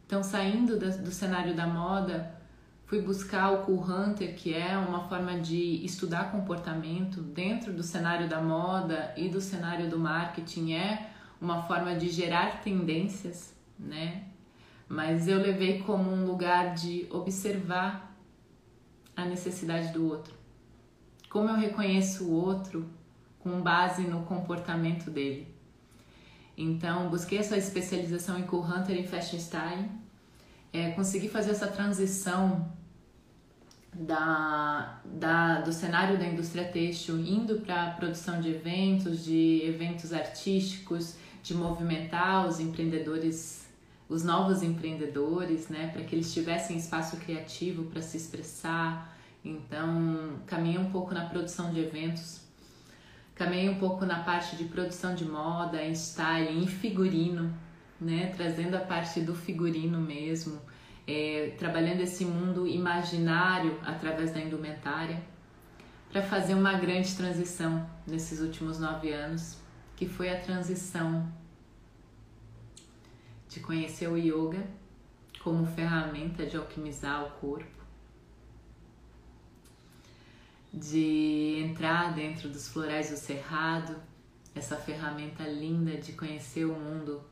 Então, 0.06 0.22
saindo 0.22 0.78
do, 0.78 0.90
do 1.04 1.10
cenário 1.10 1.54
da 1.54 1.66
moda, 1.66 2.34
fui 2.92 3.00
buscar 3.00 3.50
o 3.52 3.62
Cool 3.62 3.82
Hunter, 3.82 4.36
que 4.36 4.52
é 4.52 4.76
uma 4.76 5.08
forma 5.08 5.40
de 5.40 5.82
estudar 5.82 6.30
comportamento 6.30 7.22
dentro 7.22 7.72
do 7.72 7.82
cenário 7.82 8.28
da 8.28 8.38
moda 8.38 9.14
e 9.16 9.30
do 9.30 9.40
cenário 9.40 9.88
do 9.88 9.98
marketing, 9.98 10.74
é 10.74 11.08
uma 11.40 11.62
forma 11.62 11.94
de 11.94 12.10
gerar 12.10 12.60
tendências, 12.60 13.54
né? 13.78 14.24
Mas 14.86 15.26
eu 15.26 15.38
levei 15.38 15.78
como 15.78 16.10
um 16.10 16.26
lugar 16.26 16.74
de 16.74 17.06
observar 17.08 18.14
a 19.16 19.24
necessidade 19.24 19.90
do 19.90 20.06
outro. 20.06 20.34
Como 21.30 21.48
eu 21.48 21.56
reconheço 21.56 22.24
o 22.24 22.32
outro 22.32 22.86
com 23.38 23.62
base 23.62 24.02
no 24.02 24.24
comportamento 24.24 25.10
dele. 25.10 25.48
Então, 26.54 27.08
busquei 27.08 27.38
essa 27.38 27.56
especialização 27.56 28.38
em 28.38 28.42
Cool 28.42 28.66
Hunter 28.66 29.00
e 29.00 29.06
Fashion 29.06 29.38
Style. 29.38 29.88
É, 30.70 30.90
consegui 30.90 31.30
fazer 31.30 31.52
essa 31.52 31.68
transição 31.68 32.70
da, 33.92 35.00
da, 35.04 35.60
do 35.60 35.72
cenário 35.72 36.18
da 36.18 36.26
indústria 36.26 36.64
têxtil 36.64 37.18
indo 37.18 37.60
para 37.60 37.88
a 37.88 37.90
produção 37.90 38.40
de 38.40 38.50
eventos, 38.50 39.24
de 39.24 39.62
eventos 39.64 40.12
artísticos, 40.12 41.16
de 41.42 41.54
movimentar 41.54 42.46
os 42.46 42.58
empreendedores, 42.58 43.68
os 44.08 44.24
novos 44.24 44.62
empreendedores, 44.62 45.68
né, 45.68 45.88
para 45.92 46.02
que 46.04 46.14
eles 46.14 46.32
tivessem 46.32 46.76
espaço 46.76 47.16
criativo 47.18 47.84
para 47.84 48.00
se 48.00 48.16
expressar. 48.16 49.14
Então, 49.44 50.38
caminhei 50.46 50.78
um 50.78 50.90
pouco 50.90 51.12
na 51.12 51.26
produção 51.26 51.72
de 51.72 51.80
eventos, 51.80 52.40
caminhei 53.34 53.68
um 53.68 53.78
pouco 53.78 54.06
na 54.06 54.20
parte 54.20 54.56
de 54.56 54.64
produção 54.64 55.14
de 55.14 55.24
moda, 55.24 55.82
em 55.82 55.94
style, 55.94 56.62
em 56.62 56.66
figurino, 56.66 57.52
né, 58.00 58.32
trazendo 58.34 58.74
a 58.74 58.80
parte 58.80 59.20
do 59.20 59.34
figurino 59.34 60.00
mesmo 60.00 60.60
é, 61.06 61.54
trabalhando 61.58 62.00
esse 62.00 62.24
mundo 62.24 62.66
imaginário 62.66 63.78
através 63.84 64.32
da 64.32 64.40
indumentária, 64.40 65.22
para 66.10 66.22
fazer 66.22 66.54
uma 66.54 66.74
grande 66.74 67.14
transição 67.16 67.88
nesses 68.06 68.40
últimos 68.40 68.78
nove 68.78 69.10
anos, 69.12 69.56
que 69.96 70.06
foi 70.06 70.28
a 70.28 70.38
transição 70.38 71.32
de 73.48 73.60
conhecer 73.60 74.08
o 74.08 74.16
yoga 74.16 74.66
como 75.42 75.66
ferramenta 75.66 76.46
de 76.46 76.56
alquimizar 76.56 77.24
o 77.24 77.30
corpo, 77.40 77.82
de 80.72 81.62
entrar 81.64 82.14
dentro 82.14 82.48
dos 82.48 82.68
florais 82.68 83.10
do 83.10 83.16
cerrado, 83.16 83.96
essa 84.54 84.76
ferramenta 84.76 85.44
linda 85.44 85.96
de 85.96 86.12
conhecer 86.12 86.66
o 86.66 86.74
mundo 86.74 87.22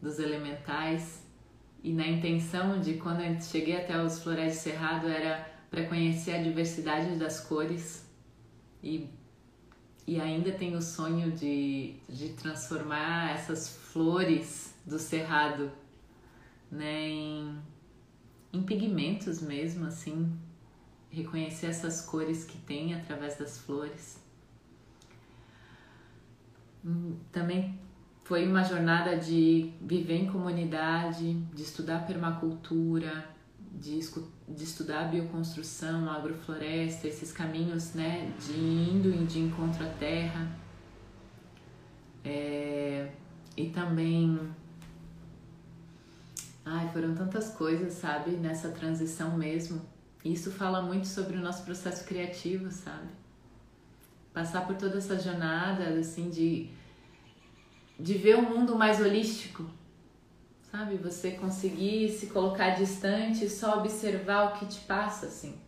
dos 0.00 0.18
elementais 0.18 1.25
e 1.86 1.92
na 1.92 2.04
intenção 2.04 2.80
de 2.80 2.94
quando 2.94 3.20
eu 3.20 3.40
cheguei 3.40 3.76
até 3.76 4.02
os 4.02 4.20
Florais 4.20 4.54
de 4.54 4.58
Cerrado 4.58 5.06
era 5.06 5.48
para 5.70 5.86
conhecer 5.86 6.32
a 6.32 6.42
diversidade 6.42 7.14
das 7.14 7.38
cores 7.38 8.04
e, 8.82 9.08
e 10.04 10.20
ainda 10.20 10.50
tenho 10.50 10.78
o 10.78 10.82
sonho 10.82 11.30
de, 11.30 11.94
de 12.08 12.30
transformar 12.30 13.36
essas 13.36 13.68
flores 13.68 14.74
do 14.84 14.98
Cerrado 14.98 15.70
né, 16.72 17.08
em, 17.08 17.56
em 18.52 18.62
pigmentos 18.64 19.40
mesmo, 19.40 19.86
assim, 19.86 20.36
reconhecer 21.08 21.66
essas 21.66 22.00
cores 22.00 22.42
que 22.42 22.58
tem 22.58 22.94
através 22.94 23.38
das 23.38 23.58
flores. 23.58 24.20
Hum, 26.84 27.16
também 27.30 27.78
foi 28.26 28.44
uma 28.44 28.64
jornada 28.64 29.16
de 29.16 29.72
viver 29.80 30.16
em 30.16 30.26
comunidade, 30.26 31.34
de 31.54 31.62
estudar 31.62 32.04
permacultura, 32.04 33.24
de, 33.72 34.00
de 34.48 34.64
estudar 34.64 35.04
bioconstrução, 35.04 36.10
agrofloresta, 36.10 37.06
esses 37.06 37.30
caminhos 37.30 37.94
né, 37.94 38.32
de 38.40 38.58
indo 38.58 39.12
de 39.26 39.38
encontro 39.38 39.86
à 39.86 39.90
terra. 39.90 40.50
É, 42.24 43.12
e 43.56 43.68
também. 43.68 44.40
Ai, 46.64 46.90
foram 46.92 47.14
tantas 47.14 47.50
coisas, 47.50 47.92
sabe, 47.92 48.32
nessa 48.32 48.70
transição 48.70 49.38
mesmo. 49.38 49.80
Isso 50.24 50.50
fala 50.50 50.82
muito 50.82 51.06
sobre 51.06 51.36
o 51.36 51.40
nosso 51.40 51.62
processo 51.62 52.04
criativo, 52.04 52.72
sabe? 52.72 53.06
Passar 54.34 54.66
por 54.66 54.74
toda 54.74 54.98
essa 54.98 55.16
jornada, 55.16 55.84
assim, 55.90 56.28
de 56.28 56.68
de 57.98 58.14
ver 58.14 58.36
um 58.36 58.42
mundo 58.42 58.76
mais 58.76 59.00
holístico, 59.00 59.68
sabe? 60.70 60.96
Você 60.96 61.32
conseguir 61.32 62.10
se 62.10 62.26
colocar 62.26 62.70
distante 62.70 63.44
e 63.44 63.50
só 63.50 63.78
observar 63.78 64.50
o 64.50 64.58
que 64.58 64.66
te 64.66 64.80
passa, 64.80 65.26
assim. 65.26 65.58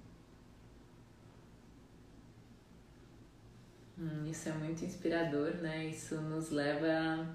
Hum, 3.99 4.27
isso 4.27 4.49
é 4.49 4.53
muito 4.53 4.85
inspirador, 4.85 5.55
né? 5.55 5.87
Isso 5.87 6.21
nos 6.21 6.51
leva 6.51 7.27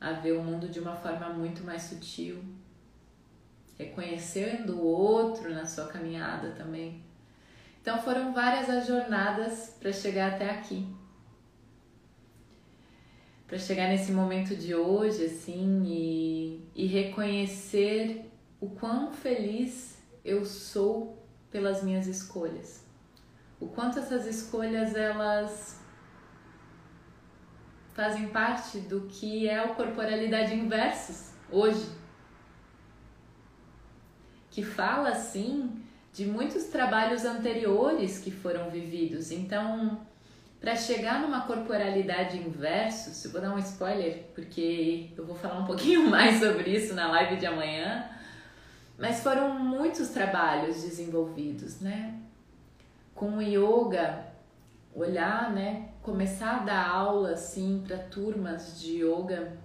a 0.00 0.12
ver 0.12 0.32
o 0.32 0.42
mundo 0.42 0.68
de 0.68 0.80
uma 0.80 0.96
forma 0.96 1.30
muito 1.30 1.62
mais 1.64 1.82
sutil, 1.82 2.44
reconhecendo 3.78 4.76
o 4.76 4.84
outro 4.84 5.54
na 5.54 5.64
sua 5.64 5.86
caminhada 5.86 6.50
também. 6.50 7.02
Então 7.80 8.02
foram 8.02 8.34
várias 8.34 8.68
as 8.68 8.86
jornadas 8.86 9.76
para 9.80 9.92
chegar 9.92 10.32
até 10.34 10.50
aqui 10.50 10.86
para 13.54 13.60
chegar 13.60 13.86
nesse 13.86 14.10
momento 14.10 14.56
de 14.56 14.74
hoje, 14.74 15.26
assim, 15.26 15.84
e, 15.86 16.68
e 16.74 16.86
reconhecer 16.86 18.28
o 18.60 18.68
quão 18.68 19.12
feliz 19.12 19.96
eu 20.24 20.44
sou 20.44 21.24
pelas 21.52 21.80
minhas 21.80 22.08
escolhas. 22.08 22.84
O 23.60 23.68
quanto 23.68 24.00
essas 24.00 24.26
escolhas 24.26 24.96
elas 24.96 25.80
fazem 27.92 28.26
parte 28.30 28.80
do 28.80 29.02
que 29.02 29.48
é 29.48 29.64
o 29.64 29.76
corporalidade 29.76 30.52
inversos 30.52 31.30
hoje. 31.48 31.88
Que 34.50 34.64
fala 34.64 35.10
assim 35.10 35.80
de 36.12 36.26
muitos 36.26 36.64
trabalhos 36.64 37.24
anteriores 37.24 38.18
que 38.18 38.32
foram 38.32 38.68
vividos. 38.68 39.30
Então, 39.30 40.04
para 40.64 40.76
chegar 40.76 41.20
numa 41.20 41.42
corporalidade 41.42 42.38
inverso, 42.38 43.10
se 43.10 43.26
eu 43.26 43.32
vou 43.32 43.40
dar 43.42 43.54
um 43.54 43.58
spoiler, 43.58 44.24
porque 44.34 45.10
eu 45.14 45.26
vou 45.26 45.36
falar 45.36 45.58
um 45.58 45.66
pouquinho 45.66 46.08
mais 46.08 46.40
sobre 46.40 46.70
isso 46.70 46.94
na 46.94 47.06
live 47.08 47.36
de 47.36 47.44
amanhã, 47.44 48.08
mas 48.96 49.22
foram 49.22 49.58
muitos 49.58 50.08
trabalhos 50.08 50.80
desenvolvidos, 50.80 51.80
né? 51.80 52.18
Com 53.14 53.36
o 53.36 53.42
yoga, 53.42 54.24
olhar, 54.94 55.52
né? 55.52 55.90
Começar 56.00 56.56
a 56.56 56.58
dar 56.60 56.88
aula 56.88 57.32
assim 57.32 57.84
para 57.86 57.98
turmas 57.98 58.80
de 58.80 59.04
yoga 59.04 59.58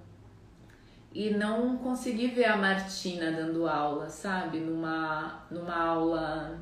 e 1.14 1.30
não 1.30 1.78
conseguir 1.78 2.28
ver 2.28 2.46
a 2.46 2.58
Martina 2.58 3.32
dando 3.32 3.70
aula, 3.70 4.10
sabe? 4.10 4.60
Numa, 4.60 5.46
numa 5.50 5.78
aula 5.82 6.60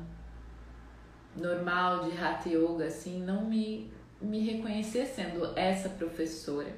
normal 1.34 2.04
de 2.04 2.16
Hatha 2.16 2.48
Yoga, 2.48 2.84
assim, 2.86 3.20
não 3.20 3.44
me 3.44 3.97
me 4.20 4.40
reconhecer 4.40 5.06
sendo 5.06 5.52
essa 5.56 5.88
professora. 5.88 6.72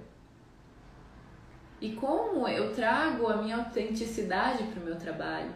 E 1.81 1.93
como 1.93 2.47
eu 2.47 2.75
trago 2.75 3.27
a 3.27 3.39
minha 3.39 3.57
autenticidade 3.57 4.65
para 4.65 4.81
o 4.81 4.85
meu 4.85 4.97
trabalho. 4.97 5.55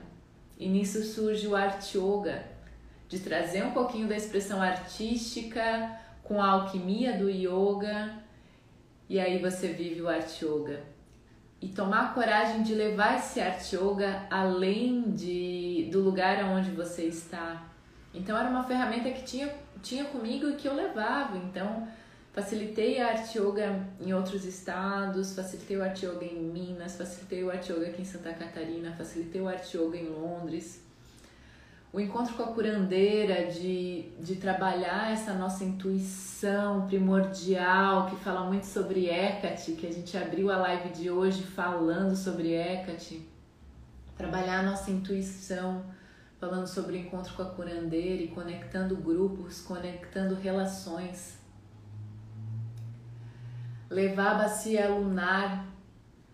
E 0.58 0.68
nisso 0.68 1.02
surge 1.02 1.46
o 1.46 1.56
Art 1.56 1.94
Yoga, 1.94 2.44
de 3.08 3.18
trazer 3.18 3.64
um 3.64 3.72
pouquinho 3.72 4.08
da 4.08 4.16
expressão 4.16 4.62
artística 4.62 6.00
com 6.22 6.40
a 6.40 6.48
alquimia 6.48 7.18
do 7.18 7.28
yoga. 7.28 8.14
E 9.08 9.20
aí 9.20 9.38
você 9.38 9.68
vive 9.68 10.00
o 10.00 10.08
Art 10.08 10.40
Yoga. 10.40 10.80
E 11.60 11.68
tomar 11.68 12.04
a 12.04 12.08
coragem 12.14 12.62
de 12.62 12.74
levar 12.74 13.18
esse 13.18 13.40
Art 13.40 13.72
Yoga 13.72 14.26
além 14.30 15.10
de, 15.10 15.88
do 15.90 16.00
lugar 16.00 16.42
onde 16.44 16.70
você 16.70 17.04
está. 17.04 17.66
Então 18.14 18.36
era 18.38 18.48
uma 18.48 18.64
ferramenta 18.64 19.10
que 19.10 19.24
tinha 19.24 19.52
tinha 19.84 20.04
comigo 20.06 20.48
e 20.48 20.54
que 20.56 20.66
eu 20.66 20.74
levava. 20.74 21.36
Então, 21.36 21.86
facilitei 22.32 23.00
a 23.00 23.08
arte 23.08 23.38
yoga 23.38 23.86
em 24.00 24.12
outros 24.12 24.44
arte 24.44 25.34
facilitei 25.36 25.76
o 25.76 25.82
arte 25.84 26.06
yoga 26.06 26.24
em 26.24 26.40
Minas, 26.40 26.96
facilitei 26.96 27.44
o 27.44 27.50
arte 27.50 27.70
yoga 27.72 27.86
aqui 27.88 28.02
em 28.02 28.04
Santa 28.04 28.32
Catarina, 28.32 28.92
facilitei 28.92 29.40
o 29.40 29.48
arte 29.48 29.76
yoga 29.76 29.96
em 29.96 30.08
Londres. 30.08 30.82
o 31.92 32.00
encontro 32.00 32.34
com 32.34 32.42
a 32.42 32.46
curandeira, 32.48 33.46
de, 33.52 34.08
de 34.18 34.34
trabalhar 34.34 35.12
essa 35.12 35.32
nossa 35.32 35.62
intuição 35.62 36.88
primordial, 36.88 38.10
que 38.10 38.16
fala 38.16 38.44
muito 38.46 38.66
sobre 38.66 39.08
Hecate, 39.08 39.72
que 39.72 39.86
a 39.86 39.92
gente 39.92 40.16
abriu 40.16 40.50
a 40.50 40.56
live 40.56 40.88
de 40.88 41.08
hoje 41.08 41.44
falando 41.44 42.16
sobre 42.16 42.52
Hecate. 42.52 43.24
Trabalhar 44.16 44.58
a 44.58 44.62
nossa 44.64 44.90
intuição, 44.90 45.84
falando 46.44 46.66
sobre 46.66 46.92
o 46.92 47.00
encontro 47.00 47.32
com 47.34 47.40
a 47.40 47.46
curandeira 47.46 48.22
e 48.22 48.28
conectando 48.28 48.94
grupos, 48.96 49.62
conectando 49.62 50.34
relações. 50.34 51.38
Levar 53.88 54.32
a 54.32 54.34
bacia 54.34 54.90
lunar, 54.90 55.66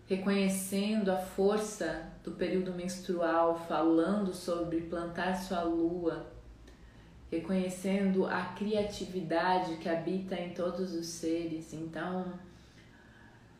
reconhecendo 0.07 1.09
a 1.09 1.17
força 1.17 2.11
do 2.25 2.31
período 2.31 2.73
menstrual, 2.73 3.57
falando 3.69 4.33
sobre 4.33 4.81
plantar 4.81 5.33
sua 5.35 5.63
lua, 5.63 6.25
reconhecendo 7.31 8.25
a 8.25 8.47
criatividade 8.47 9.77
que 9.77 9.87
habita 9.87 10.35
em 10.35 10.53
todos 10.53 10.93
os 10.93 11.05
seres. 11.05 11.71
Então, 11.71 12.33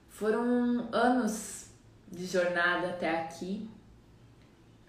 foram 0.10 0.90
anos 0.92 1.72
de 2.12 2.26
jornada 2.26 2.90
até 2.90 3.22
aqui 3.22 3.70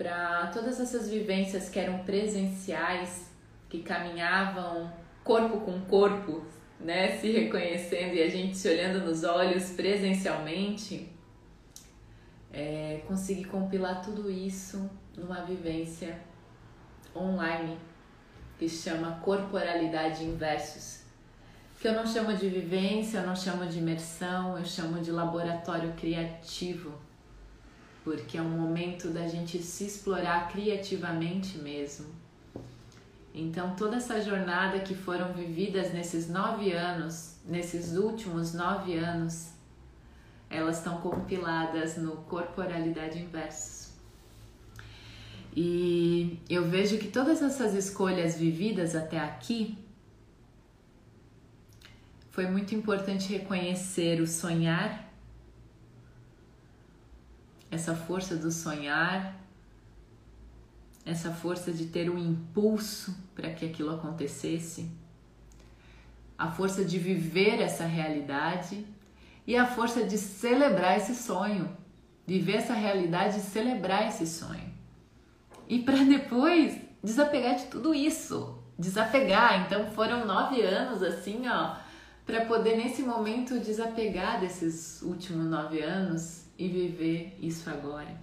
para 0.02 0.48
todas 0.48 0.80
essas 0.80 1.08
vivências 1.08 1.68
que 1.68 1.78
eram 1.78 2.00
presenciais, 2.00 3.30
que 3.68 3.82
caminhavam 3.82 4.92
corpo 5.22 5.60
com 5.60 5.80
corpo, 5.82 6.44
né, 6.80 7.16
se 7.18 7.30
reconhecendo 7.30 8.14
e 8.14 8.20
a 8.20 8.28
gente 8.28 8.56
se 8.56 8.68
olhando 8.68 9.06
nos 9.06 9.22
olhos 9.22 9.70
presencialmente 9.70 11.08
é, 12.52 13.02
conseguir 13.06 13.44
compilar 13.44 14.02
tudo 14.02 14.28
isso 14.28 14.90
numa 15.16 15.42
vivência 15.42 16.18
online 17.14 17.78
que 18.58 18.68
chama 18.68 19.20
corporalidade 19.22 20.24
em 20.24 20.34
versos. 20.34 21.02
Que 21.80 21.86
eu 21.86 21.92
não 21.92 22.06
chamo 22.06 22.36
de 22.36 22.48
vivência, 22.48 23.18
eu 23.18 23.26
não 23.26 23.36
chamo 23.36 23.66
de 23.66 23.78
imersão, 23.78 24.58
eu 24.58 24.64
chamo 24.64 25.00
de 25.00 25.12
laboratório 25.12 25.92
criativo, 25.92 26.92
porque 28.04 28.36
é 28.36 28.42
um 28.42 28.48
momento 28.48 29.08
da 29.08 29.28
gente 29.28 29.62
se 29.62 29.84
explorar 29.84 30.48
criativamente 30.50 31.58
mesmo. 31.58 32.06
Então, 33.34 33.74
toda 33.76 33.96
essa 33.96 34.20
jornada 34.20 34.80
que 34.80 34.94
foram 34.94 35.32
vividas 35.32 35.92
nesses 35.92 36.28
nove 36.28 36.72
anos, 36.72 37.36
nesses 37.46 37.96
últimos 37.96 38.52
nove 38.52 38.96
anos, 38.96 39.52
elas 40.50 40.78
estão 40.78 41.00
compiladas 41.00 41.96
no 41.96 42.16
Corporalidade 42.16 43.18
Inversos. 43.18 43.90
E 45.56 46.38
eu 46.48 46.68
vejo 46.68 46.98
que 46.98 47.08
todas 47.08 47.40
essas 47.42 47.74
escolhas 47.74 48.38
vividas 48.38 48.94
até 48.94 49.18
aqui 49.18 49.78
foi 52.30 52.46
muito 52.46 52.74
importante 52.74 53.30
reconhecer 53.32 54.20
o 54.20 54.26
sonhar, 54.26 55.11
essa 57.72 57.94
força 57.94 58.36
do 58.36 58.52
sonhar, 58.52 59.34
essa 61.06 61.32
força 61.32 61.72
de 61.72 61.86
ter 61.86 62.10
um 62.10 62.18
impulso 62.18 63.16
para 63.34 63.50
que 63.50 63.64
aquilo 63.64 63.94
acontecesse, 63.94 64.90
a 66.36 66.50
força 66.50 66.84
de 66.84 66.98
viver 66.98 67.62
essa 67.62 67.86
realidade 67.86 68.86
e 69.46 69.56
a 69.56 69.66
força 69.66 70.04
de 70.04 70.18
celebrar 70.18 70.98
esse 70.98 71.14
sonho, 71.14 71.74
de 72.26 72.38
ver 72.38 72.56
essa 72.56 72.74
realidade 72.74 73.38
e 73.38 73.40
celebrar 73.40 74.06
esse 74.06 74.26
sonho. 74.26 74.70
E 75.66 75.78
para 75.78 75.96
depois 76.04 76.78
desapegar 77.02 77.56
de 77.56 77.64
tudo 77.66 77.94
isso, 77.94 78.58
desapegar. 78.78 79.64
Então 79.64 79.90
foram 79.92 80.26
nove 80.26 80.60
anos 80.60 81.02
assim, 81.02 81.48
ó, 81.48 81.74
para 82.26 82.44
poder 82.44 82.76
nesse 82.76 83.02
momento 83.02 83.58
desapegar 83.58 84.40
desses 84.40 85.00
últimos 85.00 85.46
nove 85.46 85.80
anos 85.80 86.42
e 86.58 86.68
viver 86.68 87.36
isso 87.40 87.68
agora. 87.68 88.20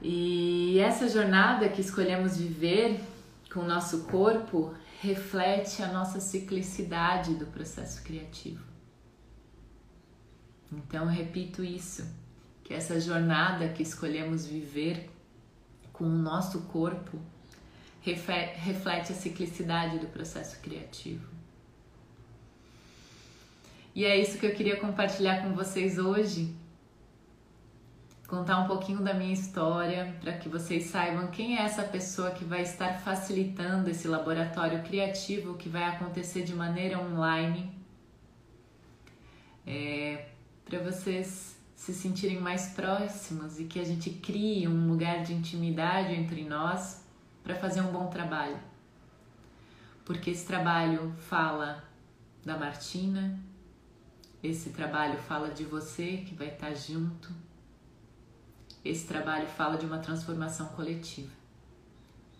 E 0.00 0.78
essa 0.80 1.08
jornada 1.08 1.68
que 1.68 1.80
escolhemos 1.80 2.36
viver 2.36 3.00
com 3.52 3.60
o 3.60 3.66
nosso 3.66 4.04
corpo 4.04 4.74
reflete 5.00 5.82
a 5.82 5.92
nossa 5.92 6.20
ciclicidade 6.20 7.34
do 7.34 7.46
processo 7.46 8.02
criativo. 8.02 8.64
Então, 10.72 11.06
repito 11.06 11.62
isso, 11.62 12.04
que 12.64 12.72
essa 12.72 12.98
jornada 13.00 13.68
que 13.68 13.82
escolhemos 13.82 14.46
viver 14.46 15.10
com 15.92 16.04
o 16.04 16.08
nosso 16.08 16.62
corpo 16.62 17.18
reflete 18.00 19.12
a 19.12 19.14
ciclicidade 19.14 19.98
do 19.98 20.06
processo 20.06 20.60
criativo. 20.60 21.31
E 23.94 24.04
é 24.04 24.18
isso 24.18 24.38
que 24.38 24.46
eu 24.46 24.54
queria 24.54 24.80
compartilhar 24.80 25.42
com 25.42 25.52
vocês 25.52 25.98
hoje. 25.98 26.54
Contar 28.26 28.60
um 28.60 28.66
pouquinho 28.66 29.00
da 29.02 29.12
minha 29.12 29.34
história 29.34 30.16
para 30.18 30.32
que 30.32 30.48
vocês 30.48 30.84
saibam 30.84 31.26
quem 31.26 31.58
é 31.58 31.62
essa 31.62 31.82
pessoa 31.82 32.30
que 32.30 32.44
vai 32.44 32.62
estar 32.62 32.98
facilitando 33.00 33.90
esse 33.90 34.08
laboratório 34.08 34.82
criativo 34.82 35.54
que 35.54 35.68
vai 35.68 35.84
acontecer 35.84 36.42
de 36.42 36.54
maneira 36.54 36.98
online. 36.98 37.70
É, 39.66 40.28
para 40.64 40.78
vocês 40.78 41.60
se 41.76 41.92
sentirem 41.92 42.40
mais 42.40 42.68
próximos 42.68 43.60
e 43.60 43.64
que 43.64 43.78
a 43.78 43.84
gente 43.84 44.08
crie 44.08 44.66
um 44.66 44.88
lugar 44.88 45.22
de 45.22 45.34
intimidade 45.34 46.14
entre 46.14 46.42
nós 46.42 47.04
para 47.44 47.54
fazer 47.54 47.82
um 47.82 47.92
bom 47.92 48.06
trabalho. 48.06 48.58
Porque 50.04 50.30
esse 50.30 50.46
trabalho 50.46 51.12
fala 51.18 51.84
da 52.44 52.56
Martina, 52.56 53.38
esse 54.42 54.70
trabalho 54.70 55.18
fala 55.18 55.50
de 55.50 55.64
você 55.64 56.24
que 56.26 56.34
vai 56.34 56.48
estar 56.48 56.74
junto, 56.74 57.30
esse 58.84 59.06
trabalho 59.06 59.46
fala 59.46 59.76
de 59.76 59.86
uma 59.86 59.98
transformação 59.98 60.66
coletiva. 60.68 61.30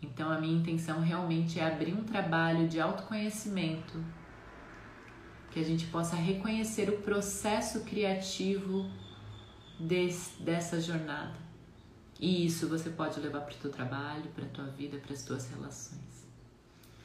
Então, 0.02 0.30
a 0.30 0.40
minha 0.40 0.58
intenção 0.58 1.00
realmente 1.00 1.60
é 1.60 1.66
abrir 1.66 1.94
um 1.94 2.02
trabalho 2.02 2.68
de 2.68 2.80
autoconhecimento 2.80 4.02
que 5.52 5.60
a 5.60 5.64
gente 5.64 5.86
possa 5.86 6.16
reconhecer 6.16 6.88
o 6.88 7.02
processo 7.02 7.84
criativo 7.84 8.90
desse, 9.78 10.42
dessa 10.42 10.80
jornada. 10.80 11.36
E 12.18 12.46
isso 12.46 12.68
você 12.68 12.90
pode 12.90 13.20
levar 13.20 13.42
para 13.42 13.54
o 13.54 13.58
teu 13.58 13.70
trabalho, 13.70 14.30
para 14.34 14.44
a 14.44 14.48
tua 14.48 14.66
vida, 14.66 14.98
para 14.98 15.12
as 15.12 15.22
tuas 15.22 15.48
relações. 15.50 16.11